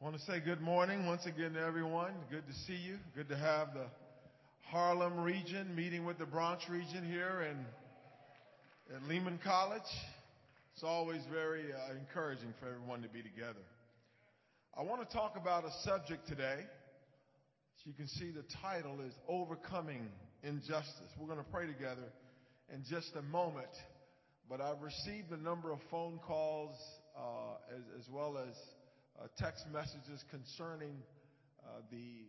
[0.00, 2.12] I want to say good morning once again to everyone.
[2.30, 2.96] Good to see you.
[3.14, 3.84] Good to have the
[4.62, 9.82] Harlem region meeting with the Bronx region here in, at Lehman College.
[10.72, 13.60] It's always very uh, encouraging for everyone to be together.
[14.74, 16.60] I want to talk about a subject today.
[16.60, 20.08] As you can see, the title is Overcoming
[20.42, 21.12] Injustice.
[21.20, 22.08] We're going to pray together
[22.72, 23.68] in just a moment,
[24.48, 26.74] but I've received a number of phone calls
[27.14, 28.56] uh, as, as well as
[29.36, 30.96] text messages concerning
[31.62, 32.24] uh, the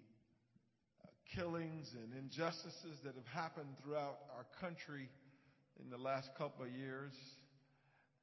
[1.04, 5.10] uh, killings and injustices that have happened throughout our country
[5.82, 7.14] in the last couple of years.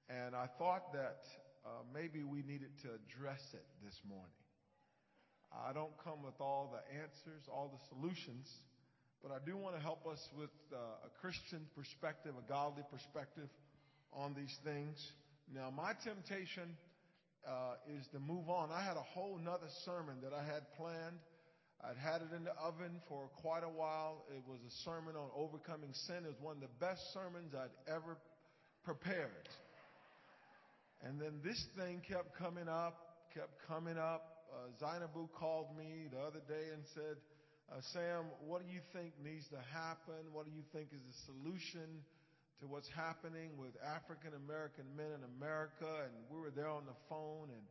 [0.09, 1.21] And I thought that
[1.65, 4.37] uh, maybe we needed to address it this morning.
[5.53, 8.49] I don't come with all the answers, all the solutions,
[9.23, 13.49] but I do want to help us with uh, a Christian perspective, a godly perspective
[14.13, 15.13] on these things.
[15.53, 16.77] Now, my temptation
[17.47, 18.71] uh, is to move on.
[18.71, 21.19] I had a whole nother sermon that I had planned.
[21.85, 24.25] I'd had it in the oven for quite a while.
[24.35, 26.27] It was a sermon on overcoming sin.
[26.27, 28.19] It was one of the best sermons I'd ever
[28.83, 29.49] prepared.
[31.07, 32.99] And then this thing kept coming up,
[33.33, 34.49] kept coming up.
[34.51, 37.17] Uh, Zainabu called me the other day and said,
[37.71, 40.33] uh, Sam, what do you think needs to happen?
[40.33, 42.03] What do you think is the solution
[42.61, 46.99] to what's happening with African American men in America, and we were there on the
[47.09, 47.67] phone, and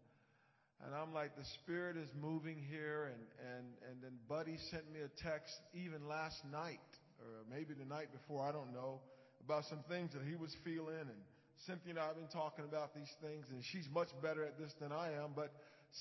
[0.86, 3.24] and I'm like, the Spirit is moving here, and
[3.58, 6.88] and and then Buddy sent me a text even last night,
[7.20, 9.02] or maybe the night before, I don't know,
[9.44, 11.22] about some things that he was feeling, and
[11.66, 14.72] Cynthia and I have been talking about these things, and she's much better at this
[14.80, 15.52] than I am, but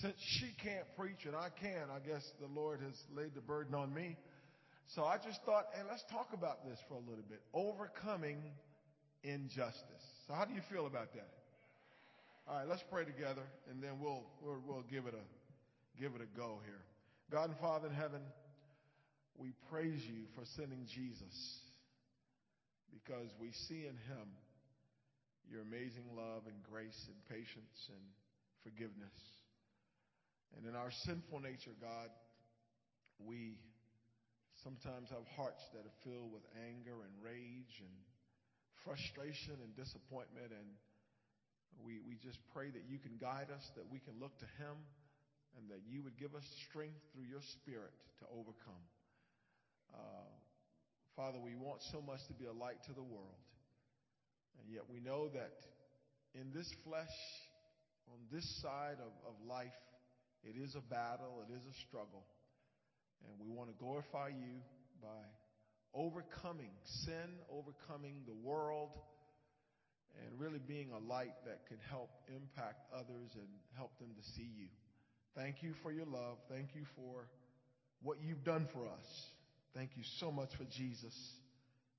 [0.02, 3.74] since she can't preach and I can, I guess the Lord has laid the burden
[3.74, 4.16] on me.
[4.94, 7.40] So I just thought, hey, let's talk about this for a little bit.
[7.54, 8.38] Overcoming
[9.26, 10.06] injustice.
[10.26, 11.30] So how do you feel about that?
[12.48, 16.22] All right, let's pray together, and then we'll, we'll, we'll give, it a, give it
[16.22, 16.82] a go here.
[17.30, 18.22] God and Father in heaven,
[19.36, 21.34] we praise you for sending Jesus
[22.94, 24.30] because we see in him
[25.50, 28.04] your amazing love and grace and patience and
[28.62, 29.18] forgiveness.
[30.56, 32.14] And in our sinful nature, God,
[33.18, 33.58] we
[34.62, 37.94] sometimes have hearts that are filled with anger and rage and
[38.86, 40.54] frustration and disappointment.
[40.54, 40.68] And
[41.82, 44.78] we, we just pray that you can guide us, that we can look to Him,
[45.58, 47.92] and that you would give us strength through your Spirit
[48.22, 48.86] to overcome.
[49.90, 50.30] Uh,
[51.18, 53.42] Father, we want so much to be a light to the world.
[54.60, 55.58] And yet we know that
[56.34, 57.16] in this flesh,
[58.08, 59.74] on this side of, of life,
[60.44, 62.24] it is a battle, it is a struggle.
[63.24, 64.60] And we want to glorify you
[65.00, 65.24] by
[65.96, 68.90] overcoming sin, overcoming the world,
[70.22, 74.48] and really being a light that can help impact others and help them to see
[74.56, 74.68] you.
[75.34, 76.36] Thank you for your love.
[76.50, 77.28] Thank you for
[78.02, 79.06] what you've done for us.
[79.74, 81.14] Thank you so much for Jesus,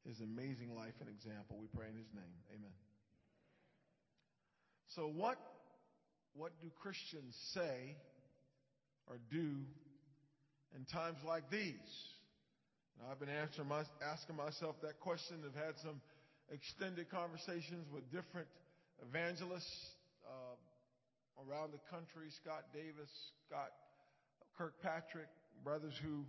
[0.05, 1.57] his amazing life and example.
[1.59, 2.37] We pray in his name.
[2.55, 2.71] Amen.
[4.95, 5.37] So what,
[6.33, 7.97] what do Christians say
[9.07, 9.57] or do
[10.75, 11.73] in times like these?
[12.99, 15.37] Now, I've been answering my, asking myself that question.
[15.45, 16.01] I've had some
[16.49, 18.47] extended conversations with different
[19.05, 19.93] evangelists
[20.25, 20.57] uh,
[21.45, 23.11] around the country Scott Davis,
[23.45, 23.69] Scott
[24.57, 25.29] Kirkpatrick,
[25.63, 26.25] brothers who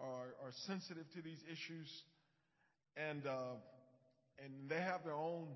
[0.00, 1.86] are, are sensitive to these issues.
[2.96, 3.54] And, uh,
[4.42, 5.46] and they have their own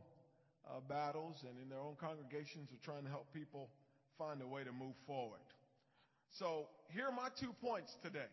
[0.63, 3.69] uh, battles, and in their own congregations are trying to help people
[4.17, 5.43] find a way to move forward.
[6.39, 8.31] So, here are my two points today.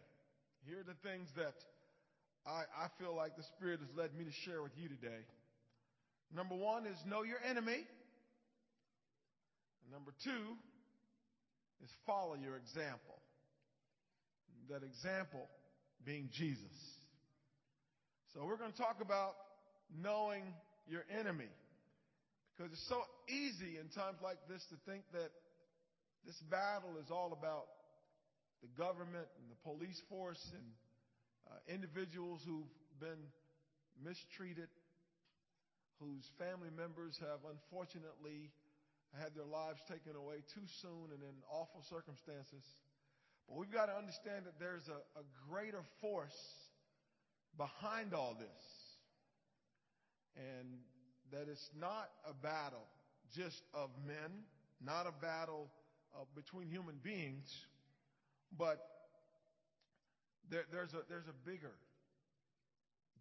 [0.64, 1.58] Here are the things that
[2.50, 5.22] I, I feel like the Spirit has led me to share with you today.
[6.34, 7.86] Number one is know your enemy.
[9.84, 10.58] And number two
[11.84, 13.22] is follow your example.
[14.70, 15.46] That example
[16.06, 16.74] being Jesus.
[18.34, 19.34] So we're going to talk about
[20.02, 20.44] knowing
[20.88, 21.50] your enemy.
[22.58, 25.30] Because it's so easy in times like this to think that
[26.25, 27.66] this battle is all about
[28.62, 30.66] the government and the police force and
[31.50, 32.69] uh, individuals who've
[33.00, 33.19] been
[34.04, 34.69] mistreated,
[36.00, 38.51] whose family members have unfortunately
[39.18, 42.63] had their lives taken away too soon and in awful circumstances.
[43.48, 46.38] But we've got to understand that there's a, a greater force
[47.57, 48.66] behind all this.
[50.38, 50.80] And
[51.31, 52.86] that it's not a battle
[53.36, 54.46] just of men,
[54.81, 55.69] not a battle
[56.16, 57.66] uh, between human beings,
[58.57, 58.80] but
[60.51, 61.74] there, there's, a, there's a bigger,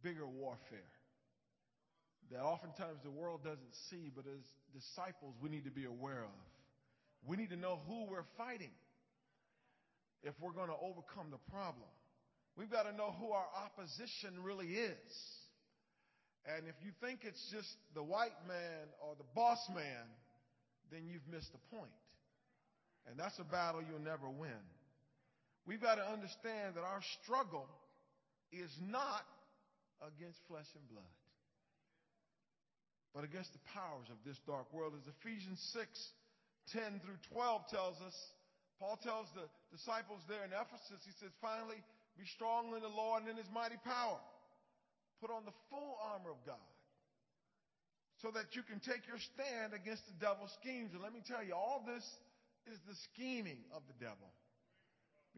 [0.02, 0.92] bigger warfare
[2.30, 4.44] that oftentimes the world doesn't see, but as
[4.74, 6.40] disciples, we need to be aware of.
[7.26, 8.70] We need to know who we're fighting.
[10.22, 11.88] if we're going to overcome the problem.
[12.56, 15.12] We've got to know who our opposition really is.
[16.46, 20.06] And if you think it's just the white man or the boss man,
[20.90, 21.92] then you've missed the point.
[23.06, 24.62] And that's a battle you'll never win.
[25.68, 27.68] We've got to understand that our struggle
[28.48, 29.28] is not
[30.00, 31.12] against flesh and blood,
[33.12, 34.96] but against the powers of this dark world.
[34.96, 35.92] As Ephesians 6
[36.72, 38.16] 10 through 12 tells us,
[38.80, 41.84] Paul tells the disciples there in Ephesus, he says, finally,
[42.16, 44.20] be strong in the Lord and in his mighty power.
[45.20, 46.64] Put on the full armor of God
[48.24, 50.96] so that you can take your stand against the devil's schemes.
[50.96, 52.04] And let me tell you, all this
[52.72, 54.32] is the scheming of the devil.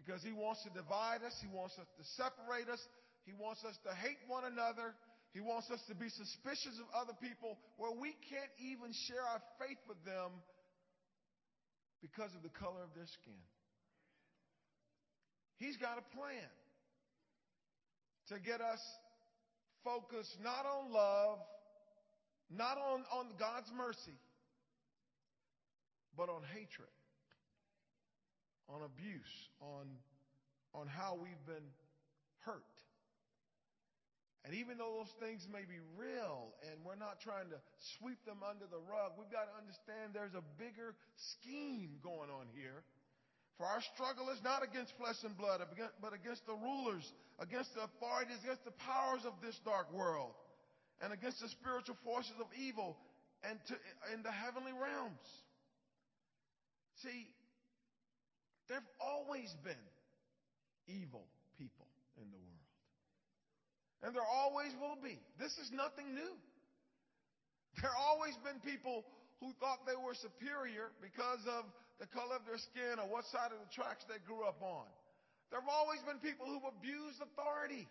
[0.01, 2.81] Because he wants to divide us, he wants us to separate us,
[3.29, 4.97] he wants us to hate one another,
[5.37, 9.45] he wants us to be suspicious of other people where we can't even share our
[9.61, 10.41] faith with them
[12.01, 13.45] because of the color of their skin.
[15.61, 16.49] He's got a plan
[18.33, 18.81] to get us
[19.85, 21.39] focused not on love,
[22.49, 24.17] not on, on God's mercy,
[26.17, 26.89] but on hatred,
[28.71, 29.87] on abuse, on,
[30.75, 31.69] on how we've been
[32.47, 32.65] hurt.
[34.47, 37.61] And even though those things may be real and we're not trying to
[37.99, 42.49] sweep them under the rug, we've got to understand there's a bigger scheme going on
[42.57, 42.81] here
[43.61, 45.61] for our struggle is not against flesh and blood,
[46.01, 47.05] but against the rulers,
[47.37, 50.33] against the authorities, against the powers of this dark world,
[51.05, 52.97] and against the spiritual forces of evil
[53.45, 53.77] and to,
[54.17, 55.29] in the heavenly realms.
[57.05, 57.29] See,
[58.71, 59.83] there have always been
[60.87, 61.27] evil
[61.59, 62.71] people in the world.
[64.07, 65.19] And there always will be.
[65.43, 66.35] This is nothing new.
[67.83, 69.03] There have always been people
[69.43, 71.67] who thought they were superior because of
[71.99, 74.87] the color of their skin, or what side of the tracks they grew up on.
[75.51, 77.91] There have always been people who've abused authority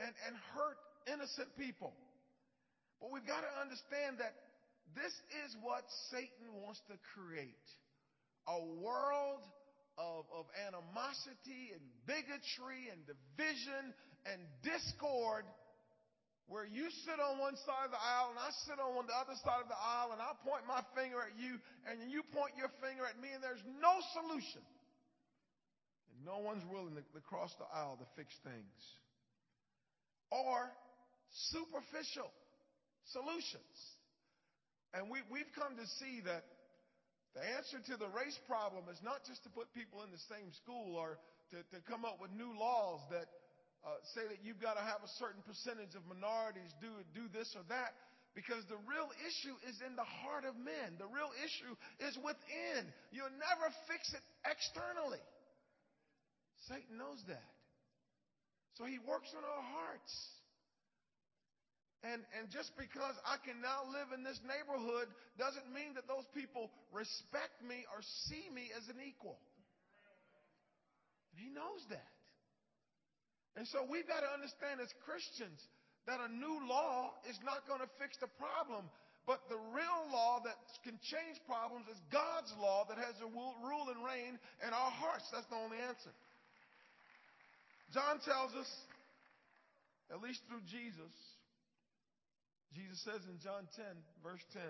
[0.00, 1.92] and, and hurt innocent people.
[3.04, 4.32] But we've got to understand that
[4.96, 5.12] this
[5.44, 7.68] is what Satan wants to create
[8.48, 9.44] a world
[10.00, 13.92] of, of animosity and bigotry and division
[14.24, 15.44] and discord
[16.48, 19.36] where you sit on one side of the aisle and I sit on the other
[19.44, 22.72] side of the aisle and I point my finger at you and you point your
[22.80, 24.64] finger at me and there's no solution.
[26.08, 28.80] And no one's willing to, to cross the aisle to fix things.
[30.32, 30.72] Or
[31.52, 32.32] superficial
[33.12, 33.76] solutions.
[34.96, 36.48] And we, we've come to see that
[37.36, 40.48] the answer to the race problem is not just to put people in the same
[40.64, 41.20] school or
[41.52, 43.28] to, to come up with new laws that
[43.86, 47.54] uh, say that you've got to have a certain percentage of minorities do do this
[47.54, 47.94] or that
[48.38, 50.94] because the real issue is in the heart of men.
[50.98, 51.74] The real issue
[52.06, 52.86] is within.
[53.10, 55.22] You'll never fix it externally.
[56.70, 57.50] Satan knows that.
[58.78, 60.14] So he works on our hearts.
[62.06, 66.26] And, and just because I can now live in this neighborhood doesn't mean that those
[66.30, 67.98] people respect me or
[68.30, 69.34] see me as an equal.
[71.34, 72.14] And he knows that.
[73.58, 75.58] And so we've got to understand as Christians
[76.06, 78.86] that a new law is not going to fix the problem.
[79.26, 80.56] But the real law that
[80.86, 85.26] can change problems is God's law that has a rule and reign in our hearts.
[85.34, 86.14] That's the only answer.
[87.92, 88.70] John tells us,
[90.08, 91.12] at least through Jesus,
[92.74, 93.84] Jesus says in John 10,
[94.22, 94.62] verse 10,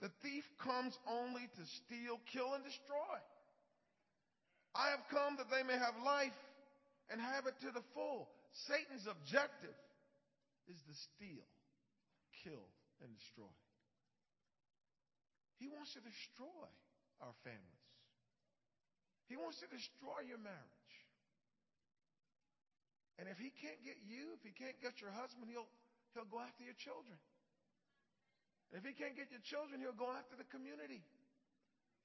[0.00, 3.16] the thief comes only to steal, kill, and destroy.
[4.76, 6.36] I have come that they may have life
[7.08, 8.28] and have it to the full.
[8.68, 9.76] Satan's objective
[10.68, 11.48] is to steal,
[12.44, 12.66] kill,
[13.00, 13.56] and destroy.
[15.56, 16.68] He wants to destroy
[17.24, 17.86] our families.
[19.32, 20.92] He wants to destroy your marriage.
[23.16, 25.68] And if he can't get you, if he can't get your husband, he'll,
[26.16, 27.20] he'll go after your children.
[28.72, 31.04] If he can't get your children, he'll go after the community.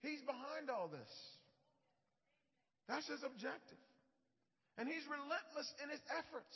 [0.04, 1.10] He's behind all this.
[2.92, 3.80] That's his objective.
[4.76, 6.54] And he's relentless in his efforts.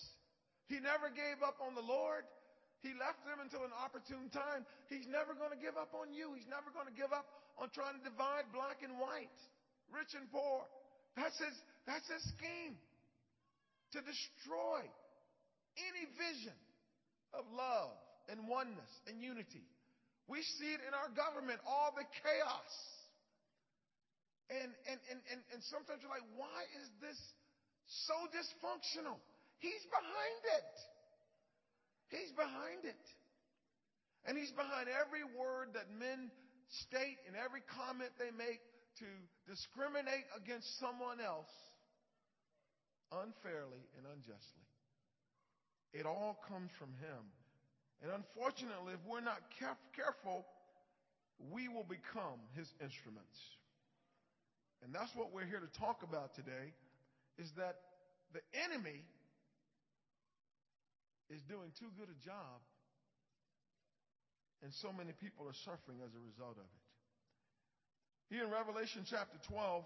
[0.67, 2.27] He never gave up on the Lord.
[2.83, 4.65] He left them until an opportune time.
[4.91, 6.33] He's never going to give up on you.
[6.38, 7.25] He's never going to give up
[7.57, 9.33] on trying to divide black and white,
[9.89, 10.65] rich and poor.
[11.17, 11.55] That's his,
[11.89, 12.77] that's his scheme
[13.95, 14.85] to destroy
[15.79, 16.57] any vision
[17.37, 17.93] of love
[18.31, 19.67] and oneness and unity.
[20.25, 22.73] We see it in our government, all the chaos.
[24.49, 27.17] And, and, and, and, and sometimes you're like, why is this
[27.87, 29.21] so dysfunctional.
[29.61, 30.73] He's behind it.
[32.09, 33.05] He's behind it.
[34.25, 36.31] And he's behind every word that men
[36.89, 38.61] state and every comment they make
[39.01, 39.09] to
[39.45, 41.51] discriminate against someone else
[43.13, 44.64] unfairly and unjustly.
[45.93, 47.23] It all comes from him.
[48.03, 50.45] And unfortunately, if we're not caref- careful,
[51.51, 53.37] we will become his instruments.
[54.83, 56.73] And that's what we're here to talk about today
[57.37, 57.75] is that
[58.33, 59.03] the enemy
[61.29, 62.59] is doing too good a job
[64.63, 66.83] and so many people are suffering as a result of it.
[68.33, 69.85] Here in Revelation chapter 12,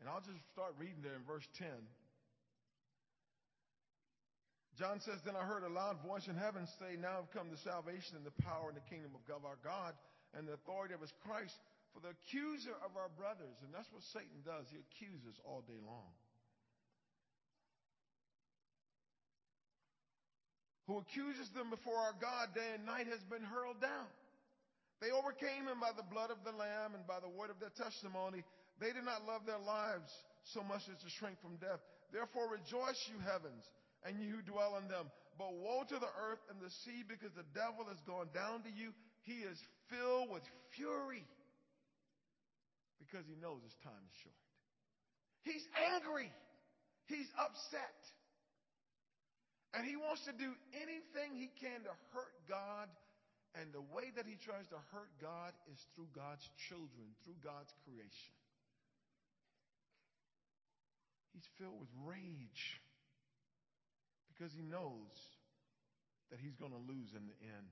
[0.00, 1.68] and I'll just start reading there in verse 10.
[4.78, 7.62] John says, Then I heard a loud voice in heaven say, Now have come the
[7.62, 9.94] salvation and the power and the kingdom of God our God
[10.34, 11.54] and the authority of his Christ.
[11.94, 15.78] For the accuser of our brothers, and that's what Satan does, he accuses all day
[15.78, 16.10] long.
[20.90, 24.10] Who accuses them before our God day and night has been hurled down.
[25.00, 27.72] They overcame him by the blood of the Lamb and by the word of their
[27.72, 28.42] testimony.
[28.82, 30.10] They did not love their lives
[30.52, 31.80] so much as to shrink from death.
[32.12, 33.64] Therefore rejoice, you heavens,
[34.04, 35.08] and you who dwell in them.
[35.36, 38.70] But woe to the earth and the sea because the devil has gone down to
[38.70, 38.94] you.
[39.26, 39.58] He is
[39.90, 40.44] filled with
[40.76, 41.26] fury
[43.02, 44.44] because he knows his time is short.
[45.42, 46.30] He's angry.
[47.10, 48.00] He's upset.
[49.74, 52.86] And he wants to do anything he can to hurt God.
[53.58, 57.70] And the way that he tries to hurt God is through God's children, through God's
[57.86, 58.34] creation.
[61.34, 62.64] He's filled with rage
[64.34, 65.14] because he knows
[66.30, 67.70] that he's going to lose in the end.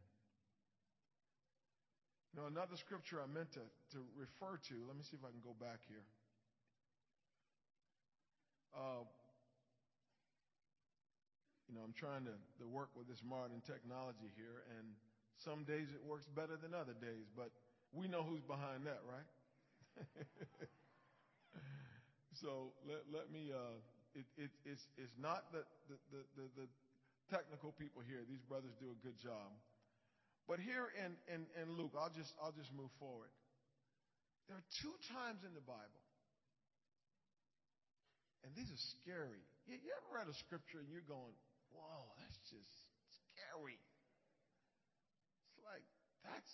[2.32, 5.44] Know, another scripture I meant to, to refer to, let me see if I can
[5.44, 6.00] go back here.
[8.72, 9.04] Uh,
[11.68, 14.96] you know, I'm trying to, to work with this modern technology here, and
[15.36, 17.52] some days it works better than other days, but
[17.92, 19.28] we know who's behind that, right?
[22.32, 23.76] so let, let me, uh,
[24.14, 25.64] it's, not the,
[27.30, 28.20] technical people here.
[28.28, 29.48] These brothers do a good job.
[30.44, 31.16] But here in,
[31.78, 32.34] Luke, I'll just,
[32.76, 33.32] move forward.
[34.50, 36.02] There are two times in the Bible,
[38.44, 39.40] and these are scary.
[39.70, 41.32] You, ever read a scripture and you're going,
[41.70, 42.68] whoa, that's just
[43.32, 43.78] scary.
[43.78, 45.86] It's like,
[46.26, 46.52] that's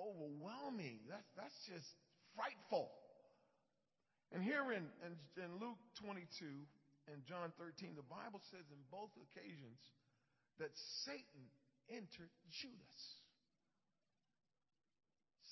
[0.00, 1.04] overwhelming.
[1.36, 1.90] That's just
[2.32, 2.88] frightful.
[4.32, 6.44] And here in, in, in Luke 22
[7.08, 9.80] and John 13, the Bible says in both occasions
[10.60, 10.72] that
[11.04, 11.48] Satan
[11.88, 13.00] entered Judas.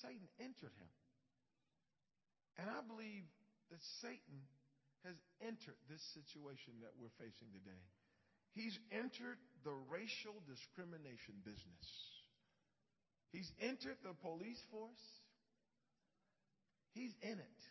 [0.01, 0.93] Satan entered him.
[2.61, 3.25] And I believe
[3.73, 4.45] that Satan
[5.05, 7.81] has entered this situation that we're facing today.
[8.53, 11.85] He's entered the racial discrimination business.
[13.31, 15.05] He's entered the police force.
[16.93, 17.61] He's in it.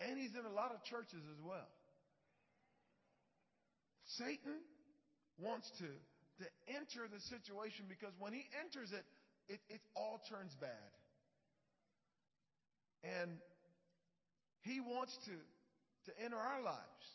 [0.00, 1.68] And he's in a lot of churches as well.
[4.16, 4.62] Satan
[5.38, 5.90] wants to,
[6.42, 9.04] to enter the situation because when he enters it,
[9.48, 10.90] it, it all turns bad.
[13.02, 13.38] And
[14.62, 17.06] he wants to, to enter our lives.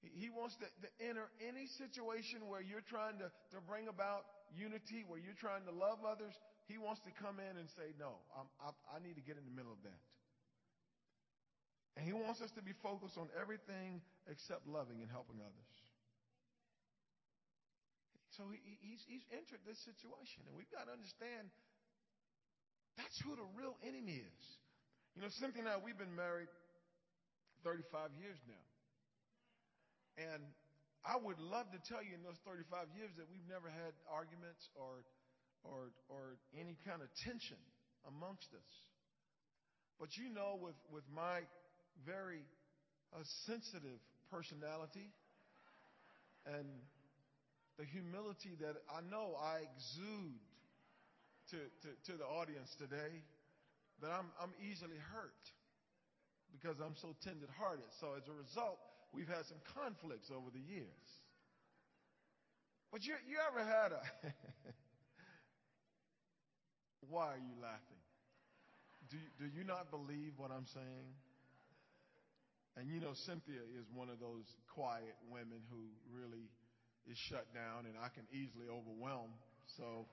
[0.00, 5.04] He wants to, to, enter any situation where you're trying to, to bring about unity,
[5.04, 6.32] where you're trying to love others.
[6.72, 9.44] He wants to come in and say, No, I'm, I, I need to get in
[9.44, 10.00] the middle of that.
[12.00, 15.72] And he wants us to be focused on everything except loving and helping others.
[18.40, 21.52] So he, he's, he's entered this situation, and we've got to understand
[22.96, 24.44] that's who the real enemy is.
[25.12, 26.48] You know, Cynthia and I, we've been married
[27.68, 28.64] 35 years now.
[30.16, 30.40] And
[31.04, 34.72] I would love to tell you in those 35 years that we've never had arguments
[34.72, 35.04] or,
[35.68, 37.60] or, or any kind of tension
[38.08, 38.72] amongst us.
[40.00, 41.44] But you know, with, with my
[42.06, 42.42] very
[43.12, 43.98] uh, sensitive
[44.30, 45.10] personality
[46.46, 46.66] and
[47.78, 50.40] the humility that I know I exude
[51.50, 53.24] to, to, to the audience today,
[54.02, 55.44] that I'm, I'm easily hurt
[56.52, 57.88] because I'm so tender hearted.
[58.00, 58.78] So as a result,
[59.12, 61.06] we've had some conflicts over the years.
[62.92, 64.02] But you, you ever had a.
[67.08, 68.02] Why are you laughing?
[69.10, 71.14] Do, do you not believe what I'm saying?
[72.76, 76.48] And you know, Cynthia is one of those quiet women who really
[77.10, 79.34] is shut down and I can easily overwhelm.
[79.76, 80.06] So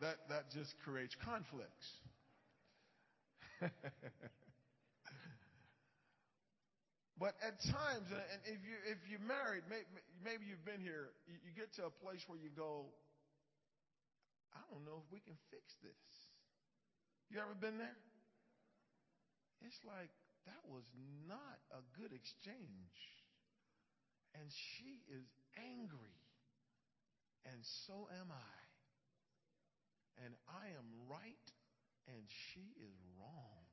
[0.00, 1.86] that, that just creates conflicts.
[7.16, 9.88] but at times, and if you if you're married, maybe,
[10.20, 12.84] maybe you've been here, you, you get to a place where you go,
[14.52, 16.04] I don't know if we can fix this.
[17.32, 17.96] You ever been there?
[19.64, 20.12] It's like
[20.46, 20.86] that was
[21.26, 22.98] not a good exchange.
[24.34, 25.26] And she is
[25.58, 26.18] angry.
[27.46, 28.58] And so am I.
[30.24, 31.48] And I am right
[32.06, 33.66] and she is wrong.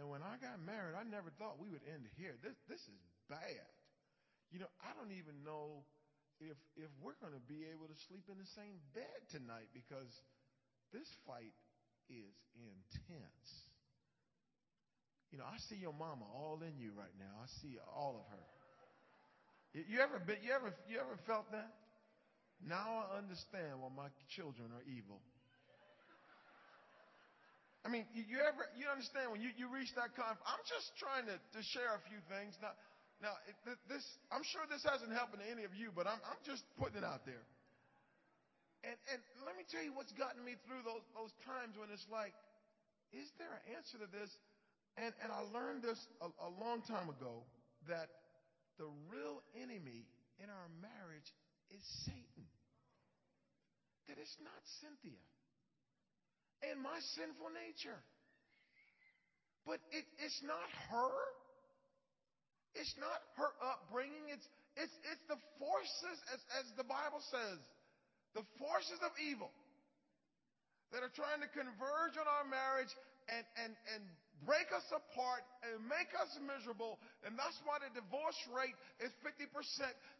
[0.00, 2.32] And when I got married, I never thought we would end here.
[2.40, 3.68] This, this is bad.
[4.48, 5.84] You know, I don't even know
[6.40, 10.08] if, if we're going to be able to sleep in the same bed tonight because
[10.88, 11.52] this fight
[12.10, 13.48] is intense.
[15.30, 17.38] You know, I see your mama all in you right now.
[17.38, 18.46] I see all of her.
[19.70, 21.70] You ever been, you ever you ever felt that?
[22.58, 25.22] Now I understand why my children are evil.
[27.80, 31.24] I mean, you ever, you understand when you, you reach that kind I'm just trying
[31.32, 32.52] to, to share a few things.
[32.60, 32.76] Now,
[33.24, 33.32] now
[33.88, 37.00] this, I'm sure this hasn't happened to any of you, but I'm, I'm just putting
[37.00, 37.40] it out there.
[38.80, 42.06] And, and let me tell you what's gotten me through those, those times when it's
[42.08, 42.32] like,
[43.12, 44.30] is there an answer to this?
[44.96, 47.44] And, and I learned this a, a long time ago
[47.88, 48.08] that
[48.80, 50.08] the real enemy
[50.40, 51.28] in our marriage
[51.68, 52.48] is Satan.
[54.08, 55.20] That it's not Cynthia
[56.64, 58.00] and my sinful nature.
[59.64, 61.14] But it, it's not her.
[62.76, 64.32] It's not her upbringing.
[64.32, 64.46] It's,
[64.76, 67.58] it's, it's the forces, as, as the Bible says,
[68.34, 69.50] the forces of evil
[70.90, 72.90] that are trying to converge on our marriage
[73.30, 74.02] and, and, and
[74.42, 76.98] break us apart and make us miserable.
[77.22, 79.46] And that's why the divorce rate is 50%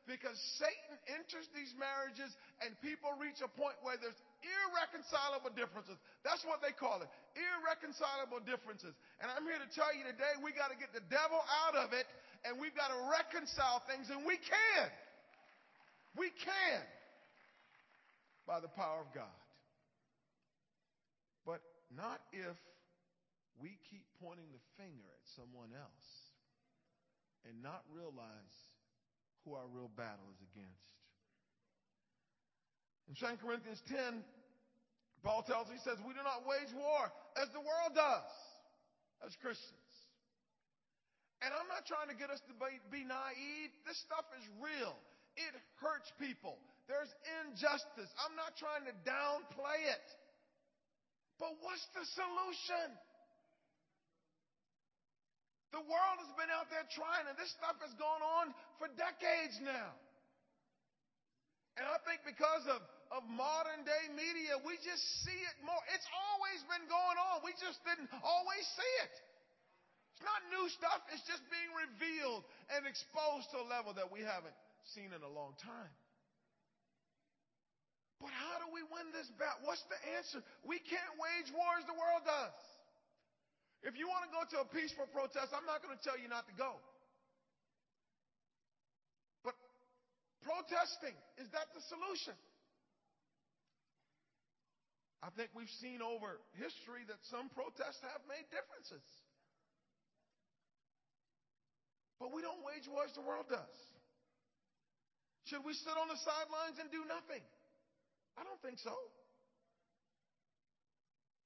[0.05, 5.97] because Satan enters these marriages and people reach a point where there's irreconcilable differences.
[6.23, 7.09] That's what they call it.
[7.35, 8.93] Irreconcilable differences.
[9.19, 11.97] And I'm here to tell you today we got to get the devil out of
[11.97, 12.07] it
[12.45, 14.87] and we've got to reconcile things and we can.
[16.15, 16.83] We can
[18.51, 19.39] by the power of God.
[21.47, 21.63] But
[21.95, 22.59] not if
[23.63, 26.11] we keep pointing the finger at someone else
[27.47, 28.57] and not realize
[29.47, 30.91] who our real battle is against.
[33.07, 34.27] In 2 Corinthians 10,
[35.23, 37.07] Paul tells, us, he says, we do not wage war
[37.39, 38.35] as the world does
[39.23, 39.95] as Christians.
[41.39, 42.55] And I'm not trying to get us to
[42.91, 43.71] be, naive.
[43.87, 44.99] This stuff is real.
[45.39, 46.59] It hurts people.
[46.91, 47.15] There's
[47.47, 48.11] injustice.
[48.19, 50.07] I'm not trying to downplay it.
[51.39, 52.91] But what's the solution?
[55.71, 58.51] The world has been out there trying, and this stuff has gone on
[58.83, 59.95] for decades now.
[61.79, 62.83] And I think because of,
[63.15, 65.79] of modern day media, we just see it more.
[65.95, 67.47] It's always been going on.
[67.47, 69.15] We just didn't always see it.
[70.19, 71.07] It's not new stuff.
[71.15, 72.43] It's just being revealed
[72.75, 74.59] and exposed to a level that we haven't
[74.91, 75.95] seen in a long time.
[78.21, 79.65] But how do we win this battle?
[79.65, 80.45] What's the answer?
[80.61, 82.61] We can't wage wars the world does.
[83.81, 86.29] If you want to go to a peaceful protest, I'm not going to tell you
[86.29, 86.77] not to go.
[89.41, 89.57] But
[90.45, 92.37] protesting, is that the solution?
[95.25, 99.05] I think we've seen over history that some protests have made differences.
[102.21, 103.77] But we don't wage wars the world does.
[105.49, 107.41] Should we sit on the sidelines and do nothing?
[108.39, 108.95] I don't think so.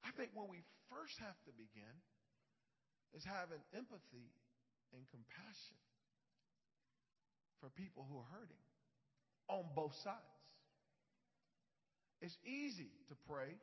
[0.04, 0.60] I think where we
[0.92, 1.96] first have to begin
[3.16, 4.28] is having empathy
[4.92, 5.80] and compassion
[7.60, 8.64] for people who are hurting
[9.48, 10.44] on both sides.
[12.20, 13.56] It's easy to pray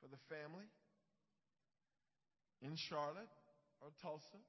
[0.00, 0.68] for the family
[2.62, 3.32] in Charlotte
[3.80, 4.42] or Tulsa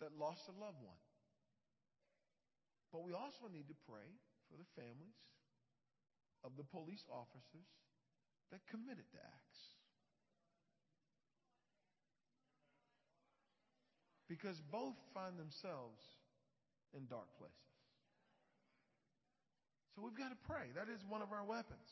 [0.00, 1.02] that lost a loved one.
[2.92, 4.08] But we also need to pray
[4.50, 5.18] for the families
[6.44, 7.68] of the police officers
[8.50, 9.70] that committed the acts.
[14.30, 15.98] because both find themselves
[16.94, 17.74] in dark places.
[19.92, 20.70] So we've got to pray.
[20.78, 21.90] That is one of our weapons.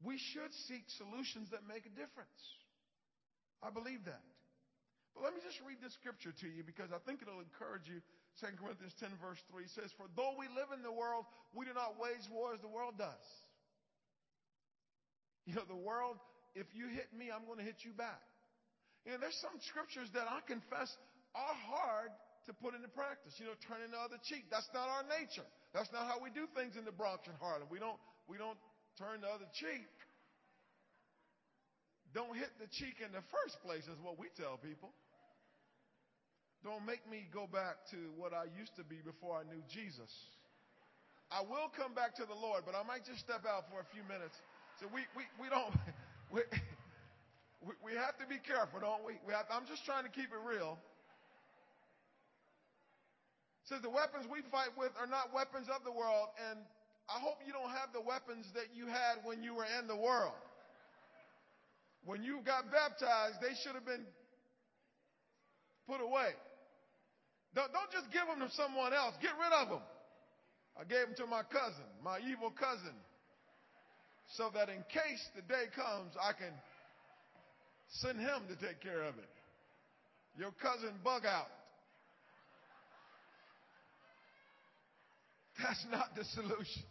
[0.00, 2.38] We should seek solutions that make a difference.
[3.60, 4.22] I believe that.
[5.12, 8.00] But let me just read this scripture to you because I think it'll encourage you.
[8.40, 11.76] 2 Corinthians 10 verse 3 says, For though we live in the world, we do
[11.76, 13.28] not wage war as the world does.
[15.44, 16.16] You know, the world,
[16.56, 18.20] if you hit me, I'm going to hit you back.
[19.04, 20.92] You know, there's some scriptures that I confess
[21.32, 22.12] are hard
[22.48, 23.36] to put into practice.
[23.40, 24.48] You know, turning the other cheek.
[24.48, 25.46] That's not our nature.
[25.72, 27.68] That's not how we do things in the Bronx and Harlem.
[27.68, 27.98] We don't,
[28.28, 28.58] we don't
[29.00, 29.88] turn the other cheek.
[32.10, 34.90] Don't hit the cheek in the first place is what we tell people.
[36.62, 40.12] Don't make me go back to what I used to be before I knew Jesus.
[41.32, 43.88] I will come back to the Lord, but I might just step out for a
[43.94, 44.36] few minutes.
[44.82, 45.72] So we, we, we don't,
[46.34, 46.42] we,
[47.80, 49.16] we have to be careful, don't we?
[49.24, 50.76] we have, I'm just trying to keep it real.
[53.64, 56.58] It says the weapons we fight with are not weapons of the world, and
[57.08, 59.96] I hope you don't have the weapons that you had when you were in the
[59.96, 60.36] world.
[62.04, 64.02] When you got baptized, they should have been
[65.86, 66.34] put away.
[67.54, 69.14] Don't, don't just give them to someone else.
[69.20, 69.84] Get rid of them.
[70.78, 72.94] I gave them to my cousin, my evil cousin,
[74.38, 76.54] so that in case the day comes, I can
[77.98, 79.28] send him to take care of it.
[80.38, 81.50] Your cousin bug out.
[85.58, 86.86] That's not the solution.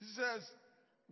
[0.00, 0.42] He says,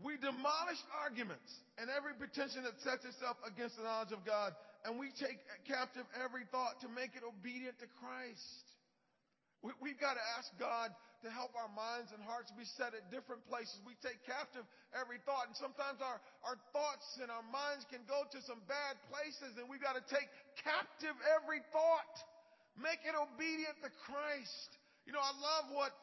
[0.02, 4.52] we demolish arguments and every pretension that sets itself against the knowledge of God,
[4.84, 8.66] and we take captive every thought to make it obedient to Christ.
[9.62, 10.90] We, have got to ask God
[11.22, 13.78] to help our minds and hearts be set at different places.
[13.86, 18.26] We take captive every thought, and sometimes our, our thoughts and our minds can go
[18.26, 20.26] to some bad places, and we've got to take
[20.66, 22.14] captive every thought,
[22.74, 24.70] make it obedient to Christ.
[25.06, 25.94] You know, I love what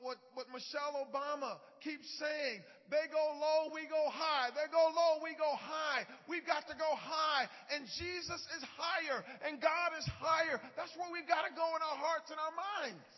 [0.00, 2.62] what, what Michelle Obama keeps saying.
[2.90, 4.50] They go low, we go high.
[4.50, 6.04] They go low, we go high.
[6.28, 7.46] We've got to go high.
[7.72, 10.60] And Jesus is higher, and God is higher.
[10.76, 13.14] That's where we've got to go in our hearts and our minds.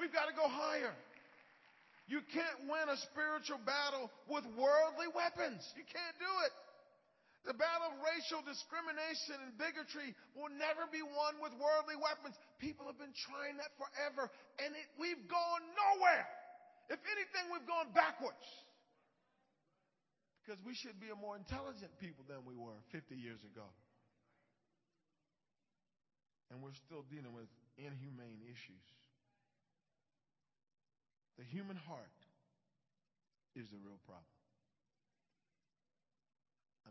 [0.00, 0.96] We've got to go higher.
[2.08, 5.62] You can't win a spiritual battle with worldly weapons.
[5.78, 6.52] You can't do it.
[7.42, 12.38] The battle of racial discrimination and bigotry will never be won with worldly weapons.
[12.62, 14.30] People have been trying that forever,
[14.62, 16.26] and it, we've gone nowhere.
[16.86, 18.46] If anything, we've gone backwards.
[20.42, 23.66] Because we should be a more intelligent people than we were 50 years ago.
[26.50, 28.86] And we're still dealing with inhumane issues.
[31.38, 32.18] The human heart
[33.58, 34.30] is the real problem.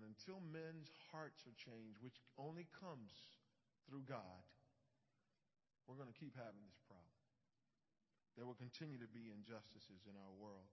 [0.01, 3.13] And until men's hearts are changed, which only comes
[3.85, 4.41] through God,
[5.85, 7.05] we're going to keep having this problem.
[8.33, 10.65] There will continue to be injustices in our world.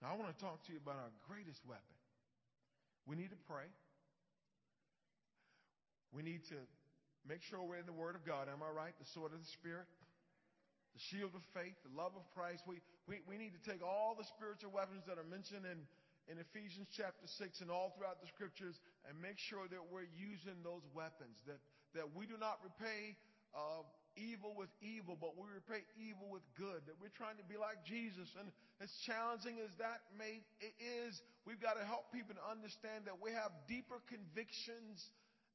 [0.00, 1.98] Now, I want to talk to you about our greatest weapon.
[3.04, 3.68] We need to pray.
[6.08, 6.58] We need to
[7.28, 8.48] make sure we're in the Word of God.
[8.48, 8.96] Am I right?
[8.96, 9.84] The sword of the Spirit,
[10.96, 12.64] the shield of faith, the love of Christ.
[12.64, 15.84] We, we, we need to take all the spiritual weapons that are mentioned in
[16.28, 18.76] in Ephesians chapter 6 and all throughout the scriptures
[19.08, 21.56] and make sure that we're using those weapons, that,
[21.96, 23.16] that we do not repay
[23.56, 23.80] uh,
[24.12, 27.80] evil with evil, but we repay evil with good, that we're trying to be like
[27.88, 28.28] Jesus.
[28.36, 28.52] And
[28.84, 31.16] as challenging as that may it is,
[31.48, 35.00] we've got to help people to understand that we have deeper convictions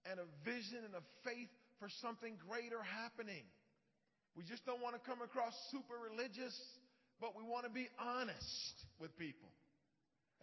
[0.09, 3.45] and a vision and a faith for something greater happening.
[4.33, 6.57] We just don't want to come across super religious,
[7.21, 9.53] but we want to be honest with people.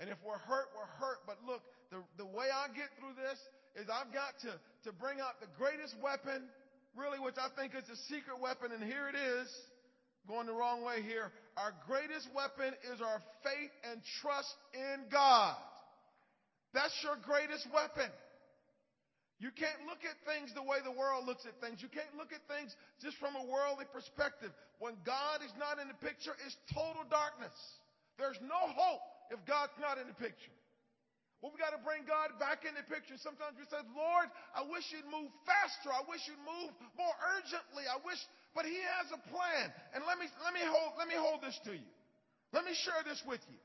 [0.01, 1.21] And if we're hurt, we're hurt.
[1.29, 1.61] But look,
[1.93, 3.37] the, the way I get through this
[3.77, 4.57] is I've got to,
[4.89, 6.49] to bring out the greatest weapon,
[6.97, 8.73] really, which I think is a secret weapon.
[8.73, 9.47] And here it is,
[10.25, 11.29] going the wrong way here.
[11.61, 15.61] Our greatest weapon is our faith and trust in God.
[16.73, 18.09] That's your greatest weapon.
[19.37, 21.81] You can't look at things the way the world looks at things.
[21.81, 24.53] You can't look at things just from a worldly perspective.
[24.81, 27.57] When God is not in the picture, it's total darkness.
[28.21, 30.55] There's no hope if God's not in the picture.
[31.41, 33.17] Well, we got to bring God back in the picture.
[33.17, 35.89] Sometimes we say, Lord, I wish you'd move faster.
[35.89, 36.69] I wish you'd move
[37.01, 37.89] more urgently.
[37.89, 38.21] I wish,
[38.53, 39.73] but He has a plan.
[39.97, 41.91] And let me, let me hold, let me hold this to you.
[42.53, 43.61] Let me share this with you.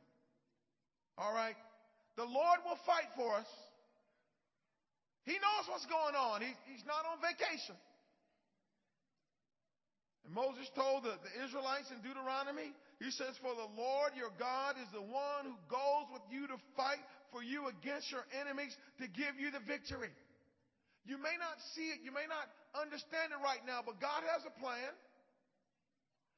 [1.19, 1.58] All right.
[2.15, 3.51] The Lord will fight for us.
[5.28, 6.39] He knows what's going on.
[6.39, 7.75] He, he's not on vacation.
[10.23, 14.79] And Moses told the, the Israelites in Deuteronomy, he says, For the Lord your God
[14.79, 17.03] is the one who goes with you to fight
[17.36, 18.71] for you against your enemies
[19.03, 20.12] to give you the victory.
[21.03, 24.47] You may not see it, you may not understand it right now, but God has
[24.47, 24.89] a plan.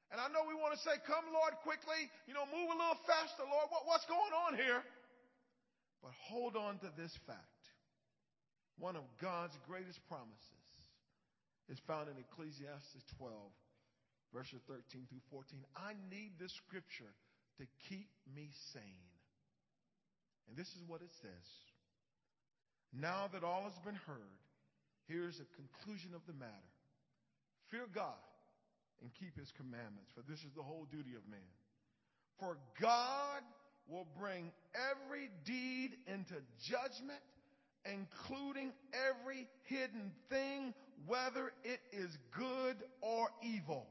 [0.10, 3.00] And I know we want to say, Come, Lord, quickly, you know, move a little
[3.06, 3.70] faster, Lord.
[3.70, 4.82] What, what's going on here?
[6.02, 7.62] But hold on to this fact.
[8.80, 10.58] One of God's greatest promises
[11.70, 13.34] is found in Ecclesiastes 12,
[14.34, 15.60] verses 13 through 14.
[15.76, 17.14] I need this scripture
[17.58, 19.12] to keep me sane.
[20.48, 21.48] And this is what it says.
[22.94, 24.40] Now that all has been heard,
[25.08, 26.72] here's a conclusion of the matter.
[27.72, 28.22] Fear God
[29.02, 31.52] and keep his commandments, for this is the whole duty of man.
[32.40, 33.44] For God
[33.88, 37.22] will bring every deed into judgment
[37.86, 40.74] including every hidden thing,
[41.06, 43.86] whether it is good or evil.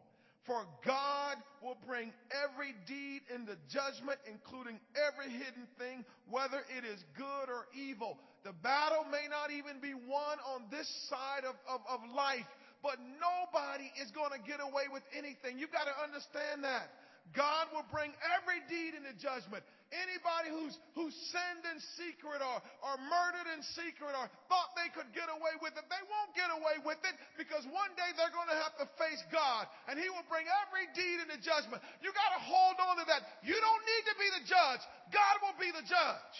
[0.46, 7.02] For God will bring every deed into judgment, including every hidden thing, whether it is
[7.18, 8.18] good or evil.
[8.46, 12.46] The battle may not even be won on this side of, of, of life,
[12.78, 15.59] but nobody is going to get away with anything.
[15.59, 16.94] You've got to understand that.
[17.35, 19.66] God will bring every deed into judgment.
[19.90, 25.09] Anybody who's, who's sinned in secret or, or murdered in secret or thought they could
[25.17, 28.53] get away with it, they won't get away with it because one day they're going
[28.53, 31.81] to have to face God and He will bring every deed into judgment.
[32.05, 33.25] You got to hold on to that.
[33.41, 34.83] You don't need to be the judge.
[35.11, 36.37] God will be the judge.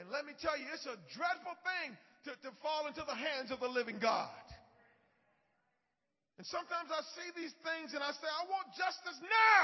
[0.00, 3.50] And let me tell you, it's a dreadful thing to, to fall into the hands
[3.50, 4.30] of the living God.
[6.38, 9.62] And sometimes I see these things and I say, I want justice now.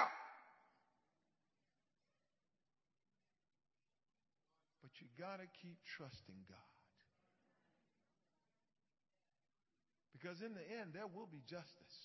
[4.82, 6.63] But you got to keep trusting God.
[10.24, 11.96] Because in the end, there will be justice.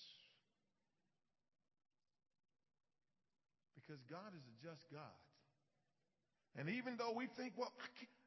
[3.72, 5.16] Because God is a just God.
[6.52, 7.72] And even though we think, well,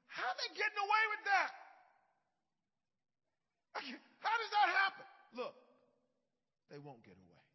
[0.10, 1.52] how are they getting away with that?
[4.18, 5.06] How does that happen?
[5.38, 5.54] Look,
[6.74, 7.46] they won't get away.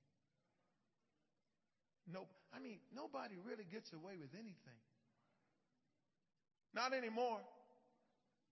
[2.07, 4.79] No, I mean, nobody really gets away with anything.
[6.71, 7.43] Not anymore.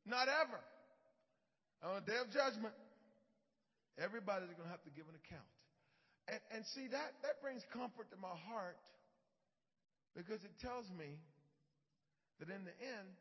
[0.02, 0.58] Not ever.
[1.86, 2.74] On the day of judgment,
[4.00, 5.50] everybody's going to have to give an account.
[6.28, 8.82] And, and see, that, that brings comfort to my heart
[10.16, 11.20] because it tells me
[12.40, 13.12] that in the end,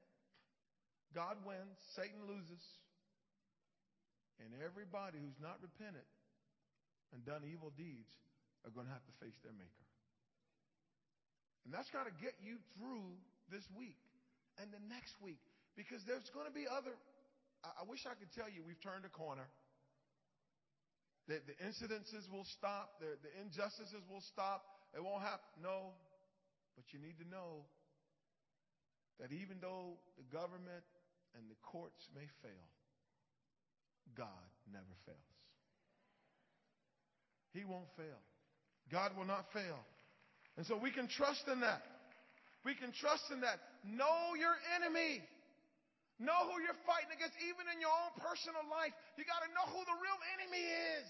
[1.15, 2.63] God wins, Satan loses,
[4.43, 6.03] and everybody who's not repented
[7.15, 8.11] and done evil deeds
[8.67, 9.88] are going to have to face their Maker.
[11.63, 13.15] And that's got to get you through
[13.47, 13.97] this week
[14.59, 15.41] and the next week
[15.79, 16.93] because there's going to be other.
[17.63, 19.47] I, I wish I could tell you we've turned a corner.
[21.27, 24.61] That the incidences will stop, the, the injustices will stop.
[24.93, 25.49] It won't happen.
[25.61, 25.97] No,
[26.75, 27.65] but you need to know
[29.19, 30.85] that even though the government
[31.33, 32.67] and the courts may fail,
[34.15, 35.17] God never fails.
[37.53, 38.19] He won't fail.
[38.91, 39.79] God will not fail.
[40.57, 41.81] And so we can trust in that.
[42.63, 43.59] We can trust in that.
[43.83, 45.23] Know your enemy.
[46.15, 48.95] Know who you're fighting against, even in your own personal life.
[49.19, 50.63] You got to know who the real enemy
[50.95, 51.10] is.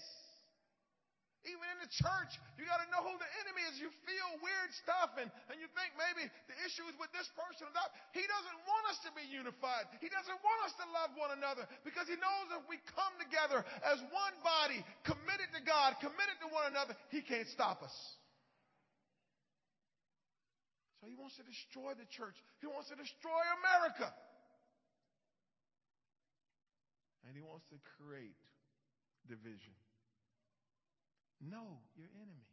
[1.46, 3.78] Even in the church, you got to know who the enemy is.
[3.78, 7.70] You feel weird stuff and, and you think maybe the issue is with this person
[7.70, 7.94] or that.
[8.10, 9.86] He doesn't want us to be unified.
[10.02, 13.62] He doesn't want us to love one another because he knows if we come together
[13.86, 17.94] as one body, committed to God, committed to one another, he can't stop us.
[20.98, 22.34] So he wants to destroy the church.
[22.58, 24.10] He wants to destroy America.
[27.26, 28.38] And he wants to create
[29.26, 29.74] division.
[31.42, 32.48] Know your enemy.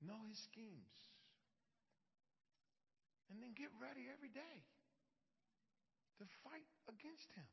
[0.00, 0.96] Know his schemes.
[3.28, 4.58] And then get ready every day
[6.20, 7.48] to fight against him,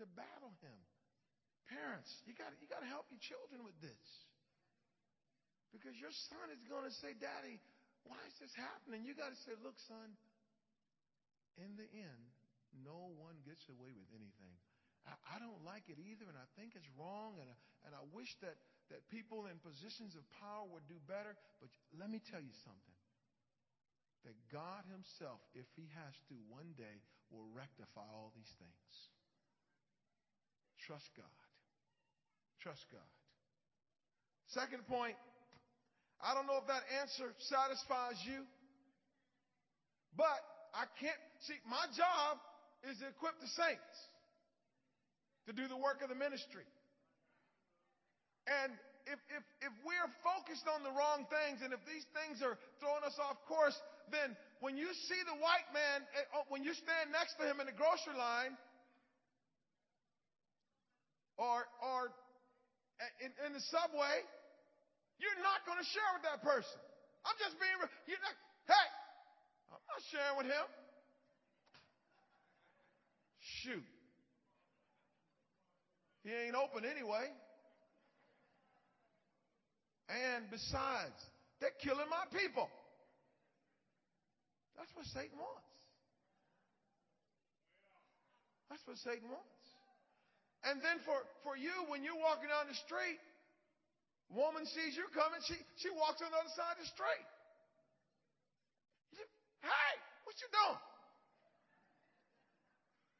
[0.00, 0.80] to battle him.
[1.68, 4.04] Parents, you got you got to help your children with this.
[5.68, 7.60] Because your son is going to say, Daddy,
[8.08, 9.04] why is this happening?
[9.04, 10.16] You got to say, Look, son,
[11.60, 12.24] in the end,
[12.84, 14.54] no one gets away with anything.
[15.06, 17.48] I, I don't like it either, and I think it's wrong, and,
[17.86, 18.58] and I wish that,
[18.92, 21.36] that people in positions of power would do better.
[21.62, 22.98] But let me tell you something
[24.26, 28.92] that God Himself, if He has to, one day will rectify all these things.
[30.84, 31.38] Trust God.
[32.60, 33.06] Trust God.
[34.50, 35.14] Second point
[36.18, 38.42] I don't know if that answer satisfies you,
[40.18, 40.42] but
[40.74, 42.42] I can't see my job
[42.86, 43.96] is to equip the saints
[45.48, 46.66] to do the work of the ministry.
[48.46, 48.72] And
[49.08, 53.04] if, if, if we're focused on the wrong things and if these things are throwing
[53.04, 53.76] us off course,
[54.12, 57.60] then when you see the white man, eh, oh, when you stand next to him
[57.60, 58.56] in the grocery line,
[61.40, 62.12] or, or
[63.00, 64.20] eh, in, in the subway,
[65.16, 66.78] you're not going to share with that person.
[67.24, 68.36] I'm just being, you're not,
[68.68, 68.88] hey,
[69.72, 70.66] I'm not sharing with him.
[73.64, 73.84] Shoot.
[76.24, 77.26] He ain't open anyway.
[80.08, 81.16] And besides,
[81.60, 82.68] they're killing my people.
[84.76, 85.68] That's what Satan wants.
[88.70, 89.64] That's what Satan wants.
[90.64, 93.20] And then for, for you, when you're walking down the street,
[94.28, 97.26] Woman sees you coming, she, she walks on the other side of the street.
[99.64, 99.92] Hey,
[100.28, 100.80] what you doing?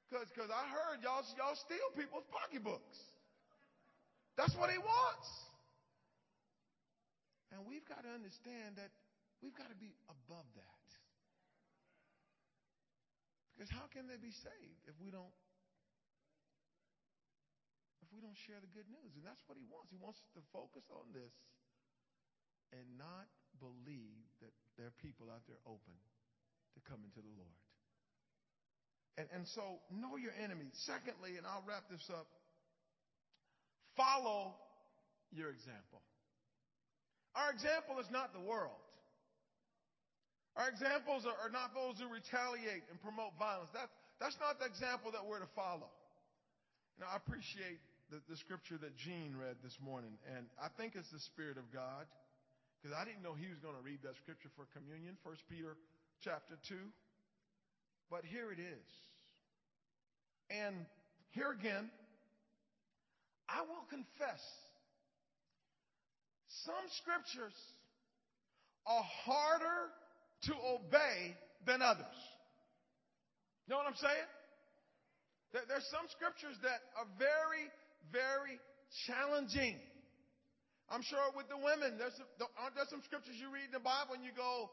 [0.08, 2.96] Because cause I heard y'all, y'all steal people's pocketbooks.
[4.40, 5.28] That's what he wants.
[7.52, 8.88] And we've got to understand that
[9.44, 10.84] we've got to be above that.
[13.52, 15.34] Because how can they be saved if we don't
[18.00, 19.12] if we don't share the good news?
[19.12, 19.92] And that's what he wants.
[19.92, 21.34] He wants us to focus on this
[22.72, 23.28] and not
[23.60, 25.96] believe that there are people out there open
[26.72, 27.67] to come into the Lord.
[29.18, 30.70] And, and so know your enemy.
[30.86, 32.30] Secondly, and I'll wrap this up,
[33.98, 34.54] follow
[35.34, 35.98] your example.
[37.34, 38.78] Our example is not the world.
[40.54, 43.70] Our examples are, are not those who retaliate and promote violence.
[43.74, 43.90] That,
[44.22, 45.90] that's not the example that we're to follow.
[46.98, 47.78] Now, I appreciate
[48.10, 51.70] the, the scripture that Gene read this morning, and I think it's the Spirit of
[51.70, 52.10] God,
[52.78, 55.78] because I didn't know he was going to read that scripture for communion, 1 Peter
[56.22, 56.74] chapter 2.
[58.10, 58.88] But here it is.
[60.50, 60.74] And
[61.30, 61.90] here again,
[63.48, 64.40] I will confess
[66.64, 67.56] some scriptures
[68.86, 69.92] are harder
[70.48, 72.18] to obey than others.
[73.66, 74.28] You know what I'm saying?
[75.52, 77.68] There's some scriptures that are very,
[78.12, 78.56] very
[79.04, 79.76] challenging.
[80.88, 82.16] I'm sure with the women, there's
[82.56, 84.72] aren't there some scriptures you read in the Bible and you go,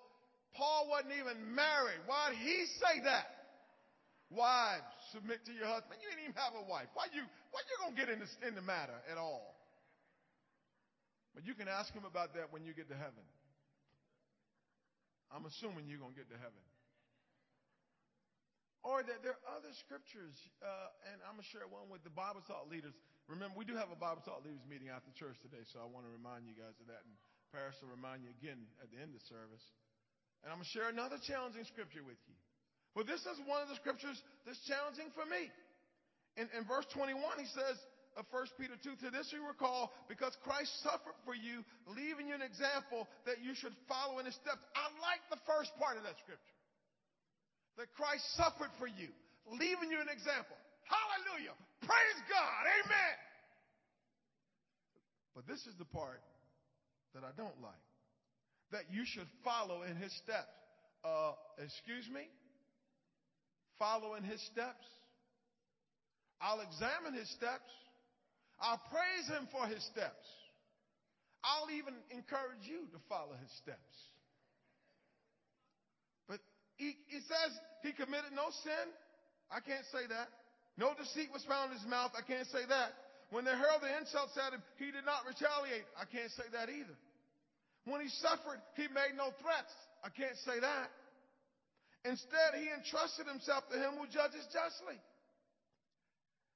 [0.56, 2.00] Paul wasn't even married.
[2.08, 3.35] Why'd he say that?
[4.34, 6.02] Wives, submit to your husband.
[6.02, 6.90] You didn't even have a wife.
[6.98, 7.22] Why you,
[7.54, 9.54] why you gonna get in the, in the matter at all?
[11.38, 13.22] But you can ask him about that when you get to heaven.
[15.30, 16.64] I'm assuming you're gonna get to heaven.
[18.82, 22.42] Or that there are other scriptures, uh, and I'm gonna share one with the Bible
[22.46, 22.94] Talk leaders.
[23.30, 26.06] Remember, we do have a Bible Talk leaders meeting after church today, so I want
[26.06, 27.02] to remind you guys of that.
[27.02, 27.14] And
[27.50, 29.66] Paris will remind you again at the end of the service.
[30.46, 32.38] And I'm going to share another challenging scripture with you.
[32.95, 34.15] But this is one of the scriptures
[34.47, 35.51] that's challenging for me.
[36.39, 37.75] In, in verse 21, he says
[38.15, 42.36] of 1 Peter 2, to this you recall, because Christ suffered for you, leaving you
[42.36, 44.63] an example that you should follow in his steps.
[44.71, 46.55] I like the first part of that scripture.
[47.75, 49.12] That Christ suffered for you,
[49.51, 50.55] leaving you an example.
[50.88, 51.51] Hallelujah.
[51.84, 52.62] Praise God.
[52.79, 53.15] Amen.
[55.36, 56.23] But this is the part
[57.12, 57.84] that I don't like
[58.71, 60.55] that you should follow in his steps.
[61.03, 62.31] Uh, excuse me?
[63.78, 64.86] Follow in his steps?
[66.42, 67.72] I'll examine his steps.
[68.60, 70.24] I'll praise him for his steps.
[71.44, 73.96] I'll even encourage you to follow his steps.
[76.28, 76.40] But
[76.78, 77.52] he, he says
[77.84, 78.88] he committed no sin.
[79.52, 80.30] I can't say that.
[80.76, 82.12] No deceit was found in his mouth.
[82.18, 82.92] I can't say that.
[83.30, 85.86] When they hurled the insults at him, he did not retaliate.
[85.96, 86.98] I can't say that either.
[87.86, 89.74] When he suffered, he made no threats.
[90.02, 90.90] I can't say that.
[92.06, 95.02] Instead, he entrusted himself to him who judges justly.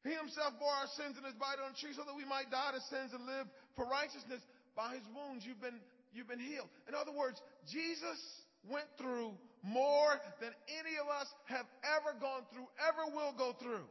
[0.06, 2.54] He himself bore our sins in his body on the tree so that we might
[2.54, 4.40] die to sins and live for righteousness.
[4.78, 5.82] By his wounds, you've been,
[6.14, 6.70] you've been healed.
[6.88, 8.22] In other words, Jesus
[8.64, 9.36] went through
[9.66, 13.84] more than any of us have ever gone through, ever will go through.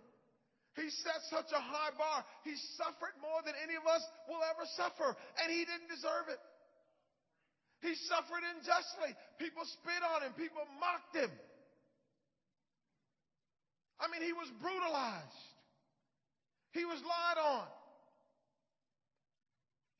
[0.79, 2.23] He set such a high bar.
[2.47, 5.11] He suffered more than any of us will ever suffer,
[5.43, 6.39] and he didn't deserve it.
[7.81, 9.15] He suffered unjustly.
[9.39, 10.35] People spit on him.
[10.35, 11.31] People mocked him.
[13.99, 15.47] I mean, he was brutalized.
[16.75, 17.67] He was lied on.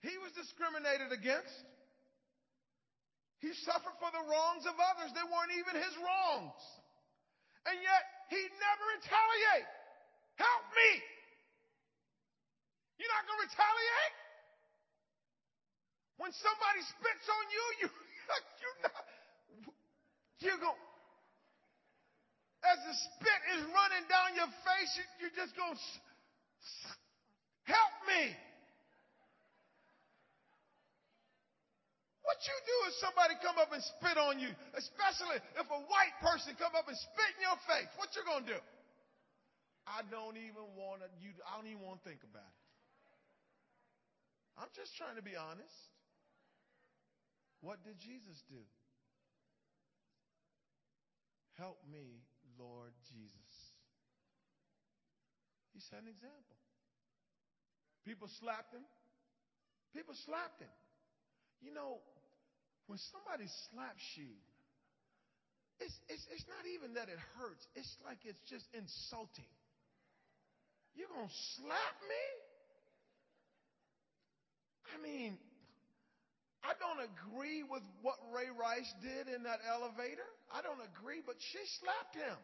[0.03, 1.67] He was discriminated against.
[3.39, 5.15] He suffered for the wrongs of others.
[5.15, 6.63] They weren't even his wrongs.
[7.67, 9.71] And yet, he never retaliated.
[10.39, 10.91] Help me.
[12.99, 14.15] You're not going to retaliate?
[16.19, 17.89] When somebody spits on you, you,
[18.59, 19.05] you're not,
[20.43, 20.75] you go,
[22.67, 25.79] as the spit is running down your face, you, you're just going,
[27.65, 28.35] help me.
[32.27, 36.17] What you do if somebody come up and spit on you, especially if a white
[36.21, 38.61] person come up and spit in your face, what you gonna do?
[39.89, 42.59] I don't even want to, I don't even want to think about it.
[44.61, 45.79] I'm just trying to be honest.
[47.61, 48.63] What did Jesus do?
[51.59, 52.23] Help me,
[52.59, 53.55] Lord Jesus.
[55.75, 56.59] He set an example.
[58.07, 58.87] People slapped him.
[59.95, 60.71] People slapped him.
[61.61, 61.99] You know,
[62.87, 64.31] when somebody slaps you,
[65.83, 67.67] it's, it's, it's not even that it hurts.
[67.75, 69.51] It's like it's just insulting.
[70.95, 72.27] You're going to slap me?
[74.91, 75.39] I mean,
[76.67, 80.27] I don't agree with what Ray Rice did in that elevator.
[80.51, 82.39] I don't agree, but she slapped him.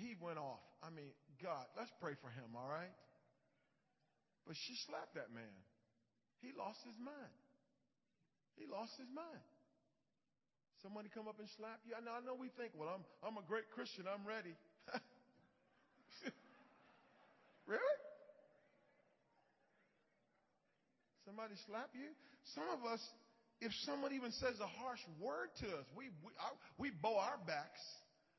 [0.00, 0.62] He went off.
[0.82, 2.90] I mean, God, let's pray for him, all right?
[4.46, 5.54] But she slapped that man.
[6.42, 7.36] He lost his mind.
[8.58, 9.46] He lost his mind.
[10.82, 11.94] Somebody come up and slap you.
[11.94, 14.10] I know, I know we think, well, I'm, I'm a great Christian.
[14.10, 14.58] I'm ready.
[17.70, 18.01] really?
[21.32, 22.12] Somebody slap you?
[22.54, 23.00] Some of us,
[23.62, 26.30] if someone even says a harsh word to us, we, we,
[26.76, 27.80] we bow our backs.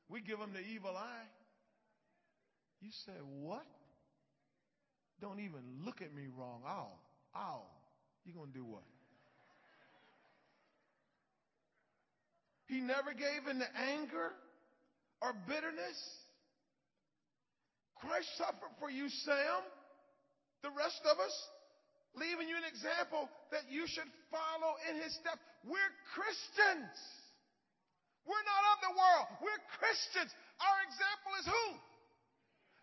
[0.08, 1.26] We give them the evil eye.
[2.80, 3.66] You say, what?
[5.20, 6.62] Don't even look at me wrong.
[6.64, 6.86] Ow,
[7.34, 7.62] ow.
[8.24, 8.84] You're gonna do what?
[12.68, 14.30] He never gave in to anger
[15.20, 15.98] or bitterness.
[17.98, 19.66] Christ suffered for you, Sam.
[20.62, 21.34] The rest of us,
[22.14, 25.42] leaving you an example that you should follow in his steps.
[25.66, 26.94] We're Christians.
[28.24, 29.26] We're not of the world.
[29.44, 30.30] We're Christians.
[30.62, 31.66] Our example is who?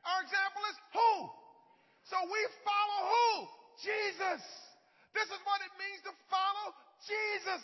[0.06, 1.12] Our example is who?
[2.10, 3.30] So we follow who?
[3.82, 4.42] Jesus.
[5.14, 6.68] This is what it means to follow
[7.06, 7.64] Jesus.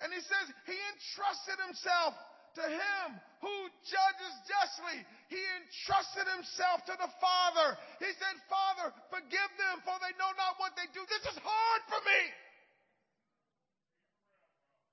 [0.00, 2.12] And he says he entrusted himself
[2.60, 3.06] to him
[3.40, 4.98] who judges justly.
[5.26, 7.74] He entrusted himself to the Father.
[7.98, 11.02] He said, Father, forgive them for they know not what they do.
[11.10, 12.20] This is hard for me.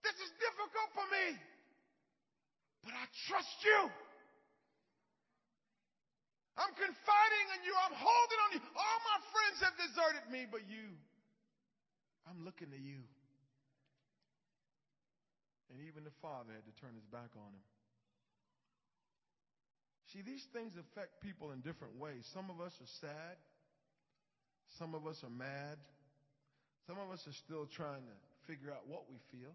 [0.02, 1.26] This is difficult for me.
[2.84, 3.88] But I trust you.
[6.58, 7.74] I'm confiding in you.
[7.74, 8.62] I'm holding on you.
[8.74, 10.94] All my friends have deserted me, but you,
[12.30, 13.02] I'm looking to you.
[15.74, 17.66] And even the father had to turn his back on him.
[20.14, 22.22] See, these things affect people in different ways.
[22.38, 23.36] Some of us are sad.
[24.78, 25.82] Some of us are mad.
[26.86, 29.50] Some of us are still trying to figure out what we feel.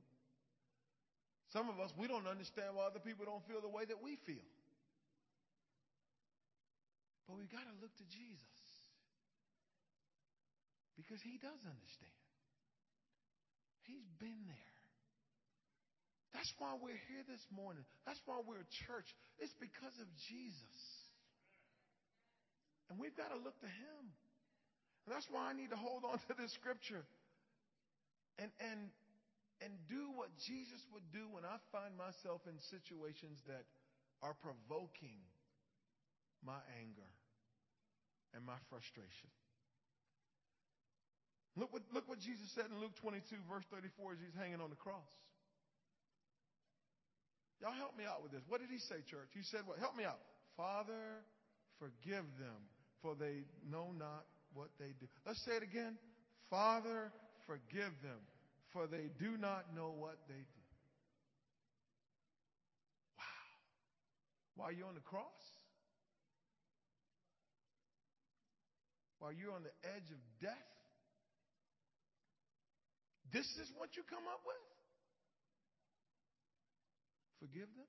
[1.54, 4.18] Some of us, we don't understand why other people don't feel the way that we
[4.26, 4.44] feel.
[7.30, 8.58] But we got to look to Jesus
[10.98, 12.18] because he does understand.
[13.86, 14.77] He's been there.
[16.38, 17.82] That's why we're here this morning.
[18.06, 19.10] That's why we're a church.
[19.42, 20.78] It's because of Jesus.
[22.86, 24.02] And we've got to look to him.
[25.02, 27.02] And that's why I need to hold on to this scripture
[28.38, 28.86] and, and,
[29.66, 33.66] and do what Jesus would do when I find myself in situations that
[34.22, 35.18] are provoking
[36.46, 37.10] my anger
[38.30, 39.26] and my frustration.
[41.58, 44.70] Look what, look what Jesus said in Luke 22, verse 34, as he's hanging on
[44.70, 45.10] the cross.
[47.60, 48.42] Y'all help me out with this.
[48.48, 49.30] What did he say, church?
[49.34, 49.78] He said, what?
[49.78, 50.18] Help me out.
[50.56, 51.22] Father,
[51.78, 52.60] forgive them,
[53.02, 55.06] for they know not what they do.
[55.26, 55.98] Let's say it again.
[56.50, 57.12] Father,
[57.46, 58.22] forgive them,
[58.72, 60.64] for they do not know what they do.
[63.18, 64.64] Wow.
[64.64, 65.24] While you're on the cross,
[69.18, 70.54] while you're on the edge of death,
[73.32, 74.77] this is what you come up with?
[77.48, 77.88] Forgive them.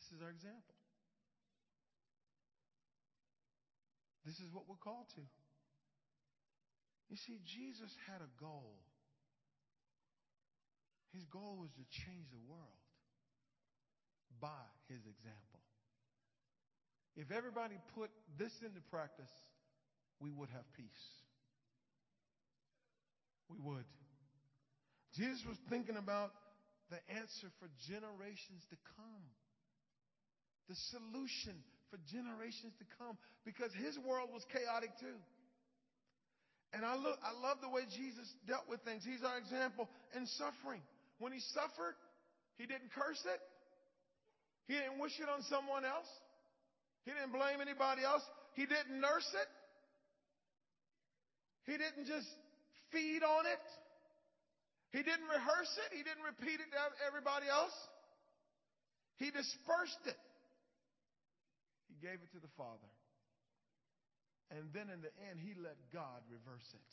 [0.00, 0.74] This is our example.
[4.24, 5.20] This is what we're called to.
[7.10, 8.80] You see, Jesus had a goal.
[11.12, 12.80] His goal was to change the world
[14.40, 15.60] by his example.
[17.16, 18.08] If everybody put
[18.38, 19.28] this into practice,
[20.20, 21.04] we would have peace.
[23.50, 23.84] We would.
[25.14, 26.32] Jesus was thinking about
[26.90, 29.24] the answer for generations to come.
[30.70, 31.58] The solution
[31.90, 35.18] for generations to come because his world was chaotic too.
[36.72, 39.04] And I look, I love the way Jesus dealt with things.
[39.04, 40.80] He's our example in suffering.
[41.20, 42.00] When he suffered,
[42.56, 43.40] he didn't curse it.
[44.66, 46.08] He didn't wish it on someone else.
[47.04, 48.22] He didn't blame anybody else.
[48.54, 49.48] He didn't nurse it.
[51.68, 52.28] He didn't just
[52.90, 53.66] feed on it.
[54.92, 55.96] He didn't rehearse it.
[55.96, 57.72] He didn't repeat it to everybody else.
[59.16, 60.20] He dispersed it.
[61.88, 62.92] He gave it to the Father.
[64.52, 66.92] And then in the end, he let God reverse it.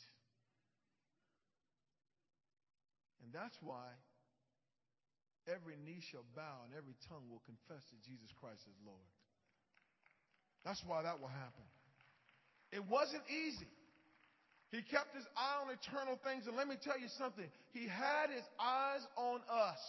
[3.19, 3.91] And that's why
[5.43, 9.11] every knee shall bow and every tongue will confess that Jesus Christ is Lord.
[10.63, 11.67] That's why that will happen.
[12.71, 13.67] It wasn't easy.
[14.71, 16.45] He kept his eye on eternal things.
[16.45, 17.45] And let me tell you something.
[17.73, 19.81] He had his eyes on us.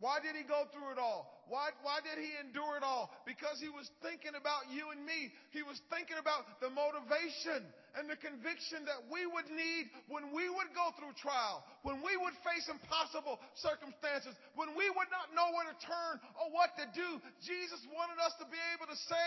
[0.00, 1.28] Why did he go through it all?
[1.52, 3.12] Why, why did he endure it all?
[3.28, 5.28] Because he was thinking about you and me.
[5.52, 10.48] He was thinking about the motivation and the conviction that we would need when we
[10.48, 15.52] would go through trial, when we would face impossible circumstances, when we would not know
[15.52, 17.20] where to turn or what to do.
[17.44, 19.24] Jesus wanted us to be able to say,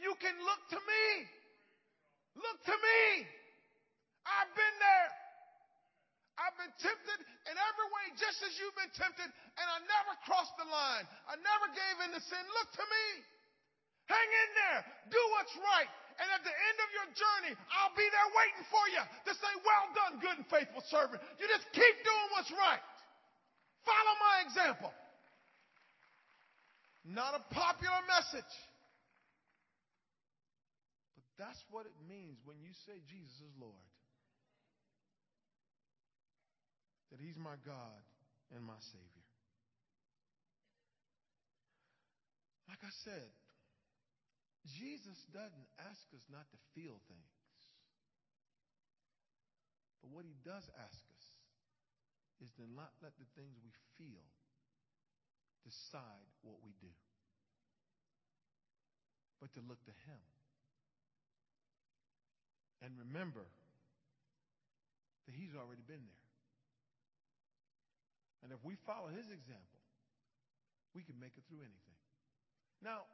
[0.00, 1.04] you can look to me.
[2.40, 3.28] Look to me.
[4.24, 5.08] I've been there.
[6.34, 10.54] I've been tempted in every way just as you've been tempted, and I never crossed
[10.58, 11.06] the line.
[11.30, 12.42] I never gave in to sin.
[12.58, 13.06] Look to me.
[14.10, 14.80] Hang in there.
[15.14, 15.90] Do what's right.
[16.18, 19.52] And at the end of your journey, I'll be there waiting for you to say,
[19.62, 21.22] well done, good and faithful servant.
[21.38, 22.82] You just keep doing what's right.
[23.86, 24.92] Follow my example.
[27.06, 28.54] Not a popular message.
[31.14, 33.84] But that's what it means when you say Jesus is Lord.
[37.13, 38.04] that He's my God
[38.52, 39.24] and my Savior.
[42.68, 43.32] Like I said,
[44.68, 47.56] Jesus doesn't ask us not to feel things.
[50.04, 51.24] But what He does ask us
[52.44, 54.24] is to not let the things we feel
[55.64, 56.92] decide what we do,
[59.40, 60.24] but to look to Him.
[62.84, 63.48] And remember
[65.24, 66.23] that He's already been there.
[68.44, 69.80] And if we follow his example,
[70.92, 71.98] we can make it through anything.
[72.84, 73.08] Now,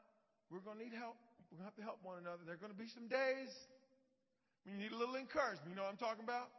[0.50, 1.14] we're going to need help.
[1.48, 2.42] We're going to have to help one another.
[2.42, 3.48] There are going to be some days
[4.66, 5.70] when you need a little encouragement.
[5.70, 6.50] You know what I'm talking about?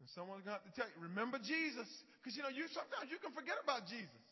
[0.00, 1.86] And someone's going to have to tell you, remember Jesus.
[2.18, 4.24] Because, you know, you sometimes you can forget about Jesus.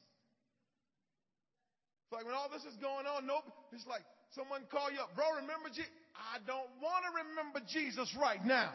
[2.09, 3.45] It's like when all this is going on, nope,
[3.77, 4.01] it's like
[4.33, 5.93] someone call you up, bro, remember Jesus?
[6.17, 8.73] I don't want to remember Jesus right now.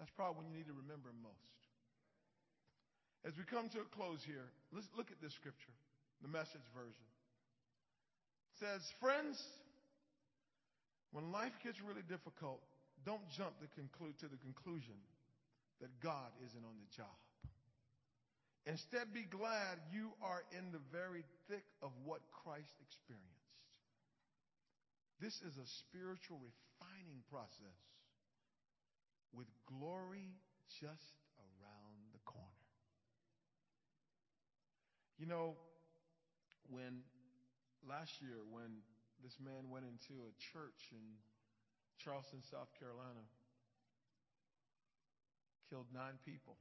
[0.00, 1.53] That's probably when you need to remember him most.
[3.24, 5.72] As we come to a close here, let's look at this scripture,
[6.20, 7.08] the message version.
[8.52, 9.40] It says, Friends,
[11.12, 12.60] when life gets really difficult,
[13.08, 15.00] don't jump to, to the conclusion
[15.80, 17.16] that God isn't on the job.
[18.66, 23.44] Instead, be glad you are in the very thick of what Christ experienced.
[25.20, 27.80] This is a spiritual refining process
[29.32, 30.32] with glory
[30.80, 31.23] just
[35.18, 35.54] You know,
[36.66, 37.06] when
[37.86, 38.82] last year, when
[39.22, 41.04] this man went into a church in
[42.02, 43.22] Charleston, South Carolina,
[45.70, 46.58] killed nine people.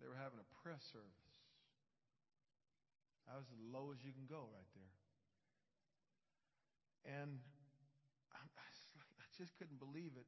[0.00, 1.34] They were having a press service.
[3.26, 4.94] That was as low as you can go right there.
[7.20, 7.38] And
[8.32, 10.26] I, I just couldn't believe it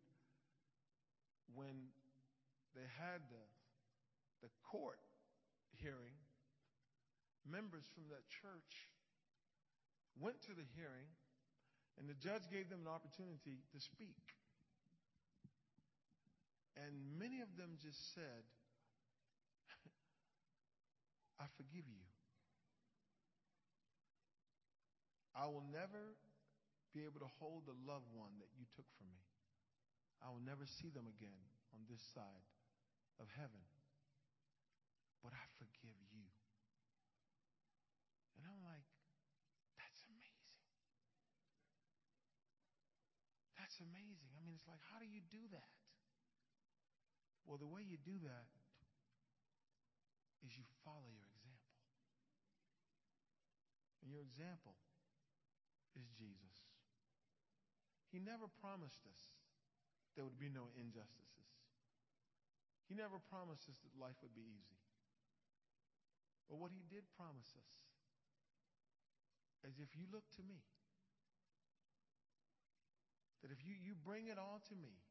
[1.54, 1.88] when
[2.74, 3.44] they had the,
[4.44, 5.00] the court
[5.82, 6.14] hearing,
[7.42, 8.88] members from that church
[10.14, 11.10] went to the hearing,
[11.98, 14.22] and the judge gave them an opportunity to speak.
[16.78, 18.46] And many of them just said,
[21.36, 22.06] I forgive you.
[25.34, 26.16] I will never
[26.94, 29.20] be able to hold the loved one that you took from me.
[30.22, 31.42] I will never see them again
[31.74, 32.46] on this side
[33.18, 33.64] of heaven
[35.22, 36.26] but I forgive you.
[38.36, 38.86] And I'm like,
[39.78, 40.50] that's amazing.
[43.54, 44.34] That's amazing.
[44.34, 45.72] I mean, it's like, how do you do that?
[47.46, 48.50] Well, the way you do that
[50.42, 51.78] is you follow your example.
[54.02, 54.74] And your example
[55.94, 56.58] is Jesus.
[58.10, 59.22] He never promised us
[60.18, 61.48] there would be no injustices.
[62.90, 64.81] He never promised us that life would be easy.
[66.48, 67.72] But what he did promise us
[69.64, 70.62] is if you look to me,
[73.42, 75.02] that if you, you bring it all to me,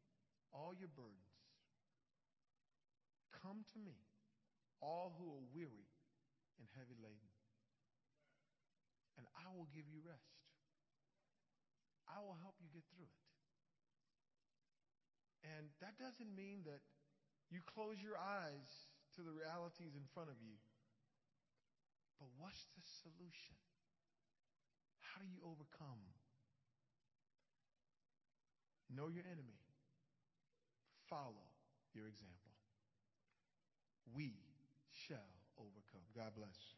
[0.52, 1.36] all your burdens,
[3.44, 3.96] come to me,
[4.80, 5.88] all who are weary
[6.60, 7.32] and heavy laden,
[9.18, 10.40] and I will give you rest.
[12.08, 13.24] I will help you get through it.
[15.42, 16.84] And that doesn't mean that
[17.50, 20.56] you close your eyes to the realities in front of you
[22.22, 23.58] but what's the solution?
[25.02, 26.06] How do you overcome?
[28.94, 29.58] Know your enemy.
[31.10, 31.50] Follow
[31.98, 32.54] your example.
[34.14, 34.38] We
[34.94, 36.06] shall overcome.
[36.14, 36.78] God bless.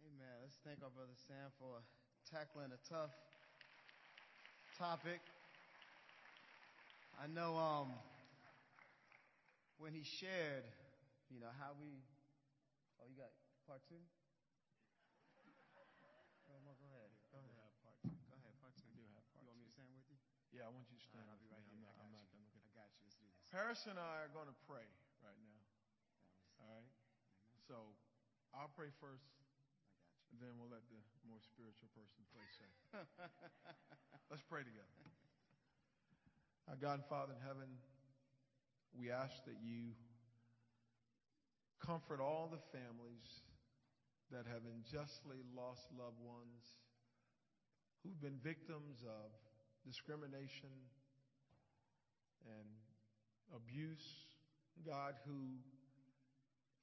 [0.00, 0.40] Amen.
[0.40, 1.84] Let's thank our brother Sam for
[2.24, 3.12] tackling a tough
[4.76, 5.24] topic.
[7.16, 7.88] I know um,
[9.80, 10.68] when he shared,
[11.32, 11.88] you know, how we.
[13.00, 13.32] Oh, you got
[13.64, 13.96] part two?
[16.44, 17.08] Go ahead.
[17.32, 17.72] Go ahead.
[17.80, 18.12] part two.
[18.28, 18.84] Go ahead, part two.
[18.84, 20.20] I do have part You want me to stand with you?
[20.52, 21.80] Yeah, I want you to stand right, I'll be right me.
[21.80, 21.88] here.
[21.96, 22.36] I'm not, I'm not you.
[22.36, 23.08] done looking I got you.
[23.08, 23.48] Let's do this.
[23.48, 24.84] Paris and I are going to pray
[25.24, 25.60] right now.
[26.60, 26.88] All right?
[27.64, 27.96] So
[28.52, 29.24] I'll pray first,
[30.40, 33.08] then we'll let the more spiritual person play second.
[34.30, 35.00] Let's pray together.
[36.68, 37.70] Our God and Father in heaven,
[38.92, 39.94] we ask that you
[41.78, 43.46] comfort all the families
[44.34, 46.74] that have unjustly lost loved ones,
[48.02, 49.30] who've been victims of
[49.86, 50.74] discrimination
[52.44, 52.68] and
[53.54, 54.26] abuse.
[54.84, 55.56] God, who,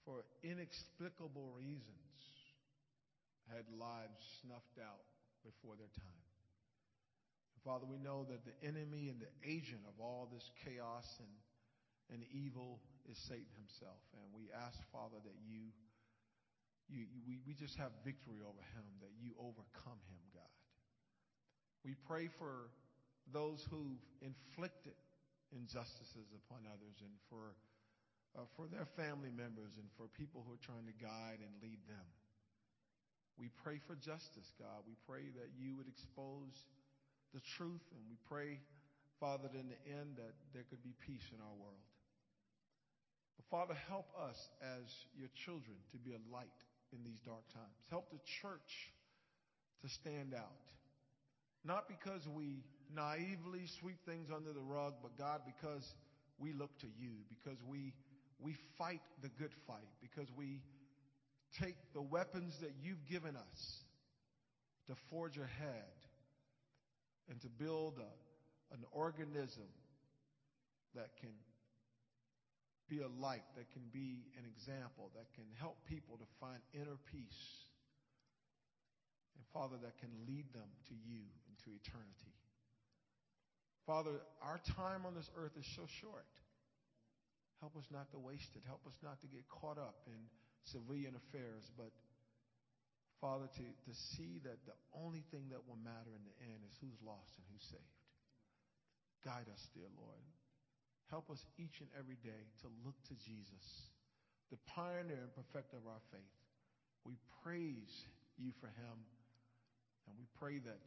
[0.05, 2.32] for inexplicable reasons,
[3.51, 5.03] had lives snuffed out
[5.43, 6.23] before their time.
[7.63, 11.31] Father, we know that the enemy and the agent of all this chaos and,
[12.11, 14.03] and evil is Satan himself.
[14.19, 15.71] And we ask, Father, that you,
[16.91, 20.51] you, we, we just have victory over him, that you overcome him, God.
[21.87, 22.67] We pray for
[23.31, 24.99] those who've inflicted
[25.55, 27.55] injustices upon others and for,
[28.35, 31.79] uh, for their family members and for people who are trying to guide and lead
[31.87, 32.07] them.
[33.37, 34.85] We pray for justice, God.
[34.85, 36.53] We pray that you would expose
[37.33, 38.61] the truth, and we pray,
[39.19, 41.81] Father, that in the end that there could be peace in our world.
[43.37, 44.85] But Father, help us as
[45.17, 46.59] your children to be a light
[46.93, 47.73] in these dark times.
[47.89, 48.93] Help the church
[49.81, 50.65] to stand out.
[51.65, 52.61] Not because we
[52.93, 55.83] naively sweep things under the rug, but God, because
[56.37, 57.93] we look to you, because we
[58.39, 60.59] we fight the good fight, because we
[61.61, 63.83] take the weapons that you've given us
[64.87, 65.95] to forge ahead
[67.29, 69.69] and to build a, an organism
[70.95, 71.31] that can
[72.89, 76.99] be a light, that can be an example, that can help people to find inner
[77.11, 77.43] peace.
[79.37, 82.35] And Father, that can lead them to you into eternity.
[83.87, 86.27] Father, our time on this earth is so short.
[87.59, 88.63] Help us not to waste it.
[88.67, 90.19] Help us not to get caught up in
[90.71, 91.91] civilian affairs, but
[93.23, 96.75] Father, to, to see that the only thing that will matter in the end is
[96.83, 97.99] who's lost and who's saved.
[99.23, 100.23] Guide us, dear Lord.
[101.07, 103.63] Help us each and every day to look to Jesus,
[104.51, 106.35] the pioneer and perfecter of our faith.
[107.07, 107.91] We praise
[108.35, 108.97] you for him,
[110.07, 110.79] and we pray that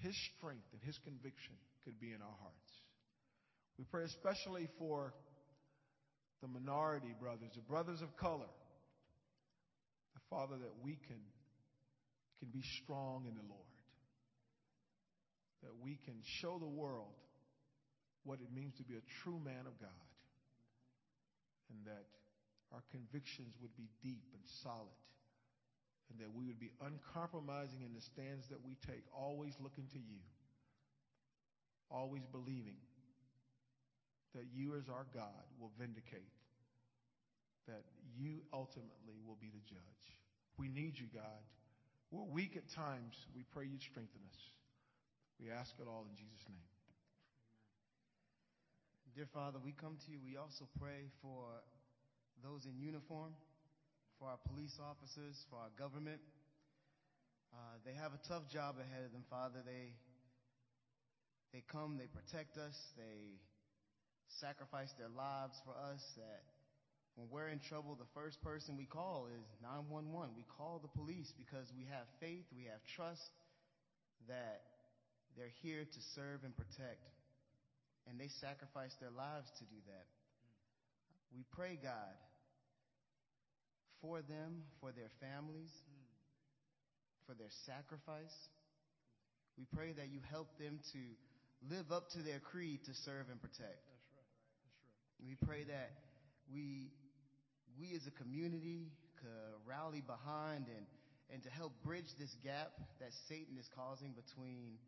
[0.00, 2.72] his strength and his conviction could be in our hearts.
[3.78, 5.14] We pray especially for
[6.42, 8.50] the minority brothers, the brothers of color.
[10.32, 11.20] The Father, that we can,
[12.40, 13.76] can be strong in the Lord.
[15.62, 17.12] That we can show the world
[18.24, 20.08] what it means to be a true man of God.
[21.68, 22.08] And that
[22.72, 24.96] our convictions would be deep and solid.
[26.10, 29.98] And that we would be uncompromising in the stands that we take, always looking to
[30.00, 30.20] you.
[31.90, 32.80] Always believing
[34.34, 36.32] that you, as our God, will vindicate,
[37.68, 37.84] that
[38.16, 40.21] you ultimately will be the judge.
[40.58, 41.42] We need you, God.
[42.10, 43.16] We're weak at times.
[43.34, 44.40] We pray you strengthen us.
[45.40, 46.68] We ask it all in Jesus' name.
[49.16, 50.16] Dear Father, we come to you.
[50.24, 51.44] We also pray for
[52.40, 53.36] those in uniform,
[54.18, 56.20] for our police officers, for our government.
[57.52, 59.60] Uh, they have a tough job ahead of them, Father.
[59.60, 59.92] They
[61.52, 63.36] they come, they protect us, they
[64.40, 66.00] sacrifice their lives for us.
[66.16, 66.40] That
[67.14, 70.32] when we're in trouble, the first person we call is 911.
[70.36, 73.30] We call the police because we have faith, we have trust
[74.28, 74.64] that
[75.36, 77.04] they're here to serve and protect.
[78.08, 80.06] And they sacrifice their lives to do that.
[81.36, 82.16] We pray, God,
[84.00, 85.70] for them, for their families,
[87.26, 88.34] for their sacrifice.
[89.56, 91.02] We pray that you help them to
[91.70, 93.80] live up to their creed to serve and protect.
[93.86, 94.28] That's right.
[94.66, 94.80] That's
[95.22, 95.28] right.
[95.28, 95.92] We pray that
[96.50, 96.90] we,
[97.78, 100.86] we as a community could rally behind and,
[101.32, 104.78] and to help bridge this gap that Satan is causing between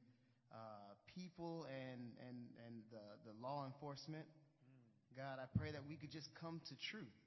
[0.52, 4.26] uh, people and, and, and the, the law enforcement.
[4.26, 5.22] Hmm.
[5.22, 7.18] God, I pray that we could just come to truth.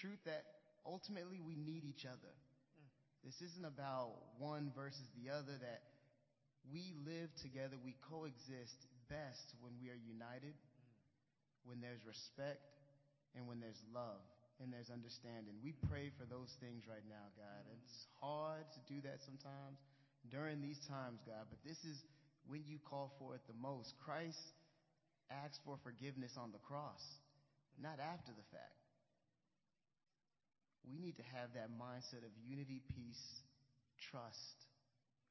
[0.00, 0.44] Truth that
[0.86, 2.32] ultimately we need each other.
[2.32, 3.26] Hmm.
[3.26, 5.82] This isn't about one versus the other, that
[6.72, 11.70] we live together, we coexist best when we are united, hmm.
[11.70, 12.62] when there's respect,
[13.36, 14.22] and when there's love
[14.62, 15.58] and there's understanding.
[15.62, 17.62] We pray for those things right now, God.
[17.66, 17.82] Mm-hmm.
[17.82, 19.78] It's hard to do that sometimes
[20.30, 22.00] during these times, God, but this is
[22.46, 23.92] when you call for it the most.
[24.00, 24.40] Christ
[25.28, 27.02] asked for forgiveness on the cross,
[27.80, 28.80] not after the fact.
[30.84, 33.24] We need to have that mindset of unity, peace,
[34.12, 34.68] trust,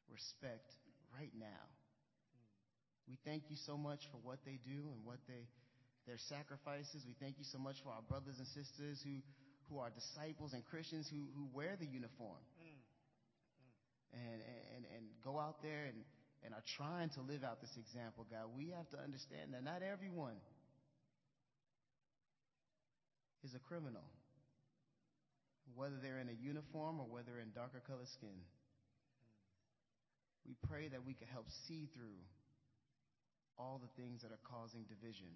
[0.09, 0.73] respect
[1.13, 1.65] right now.
[1.69, 2.49] Mm.
[3.07, 5.45] We thank you so much for what they do and what they
[6.07, 7.07] their sacrifices.
[7.07, 9.23] We thank you so much for our brothers and sisters who,
[9.69, 12.67] who are disciples and Christians who, who wear the uniform mm.
[12.67, 14.19] Mm.
[14.19, 14.39] and,
[14.75, 16.03] and, and go out there and,
[16.43, 18.51] and are trying to live out this example, God.
[18.51, 20.35] We have to understand that not everyone
[23.43, 24.03] is a criminal,
[25.75, 28.43] whether they're in a uniform or whether in darker colored skin.
[30.43, 32.19] We pray that we can help see through
[33.57, 35.31] all the things that are causing division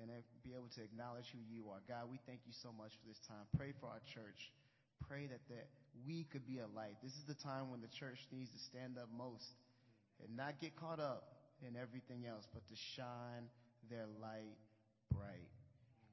[0.00, 0.10] and
[0.42, 1.80] be able to acknowledge who you are.
[1.86, 3.46] God, we thank you so much for this time.
[3.56, 4.50] Pray for our church.
[5.06, 5.66] Pray that, that
[6.06, 6.98] we could be a light.
[7.02, 9.46] This is the time when the church needs to stand up most
[10.22, 13.46] and not get caught up in everything else, but to shine
[13.90, 14.58] their light
[15.12, 15.50] bright.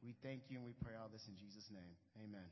[0.03, 1.93] We thank you and we pray all this in Jesus' name.
[2.21, 2.49] Amen.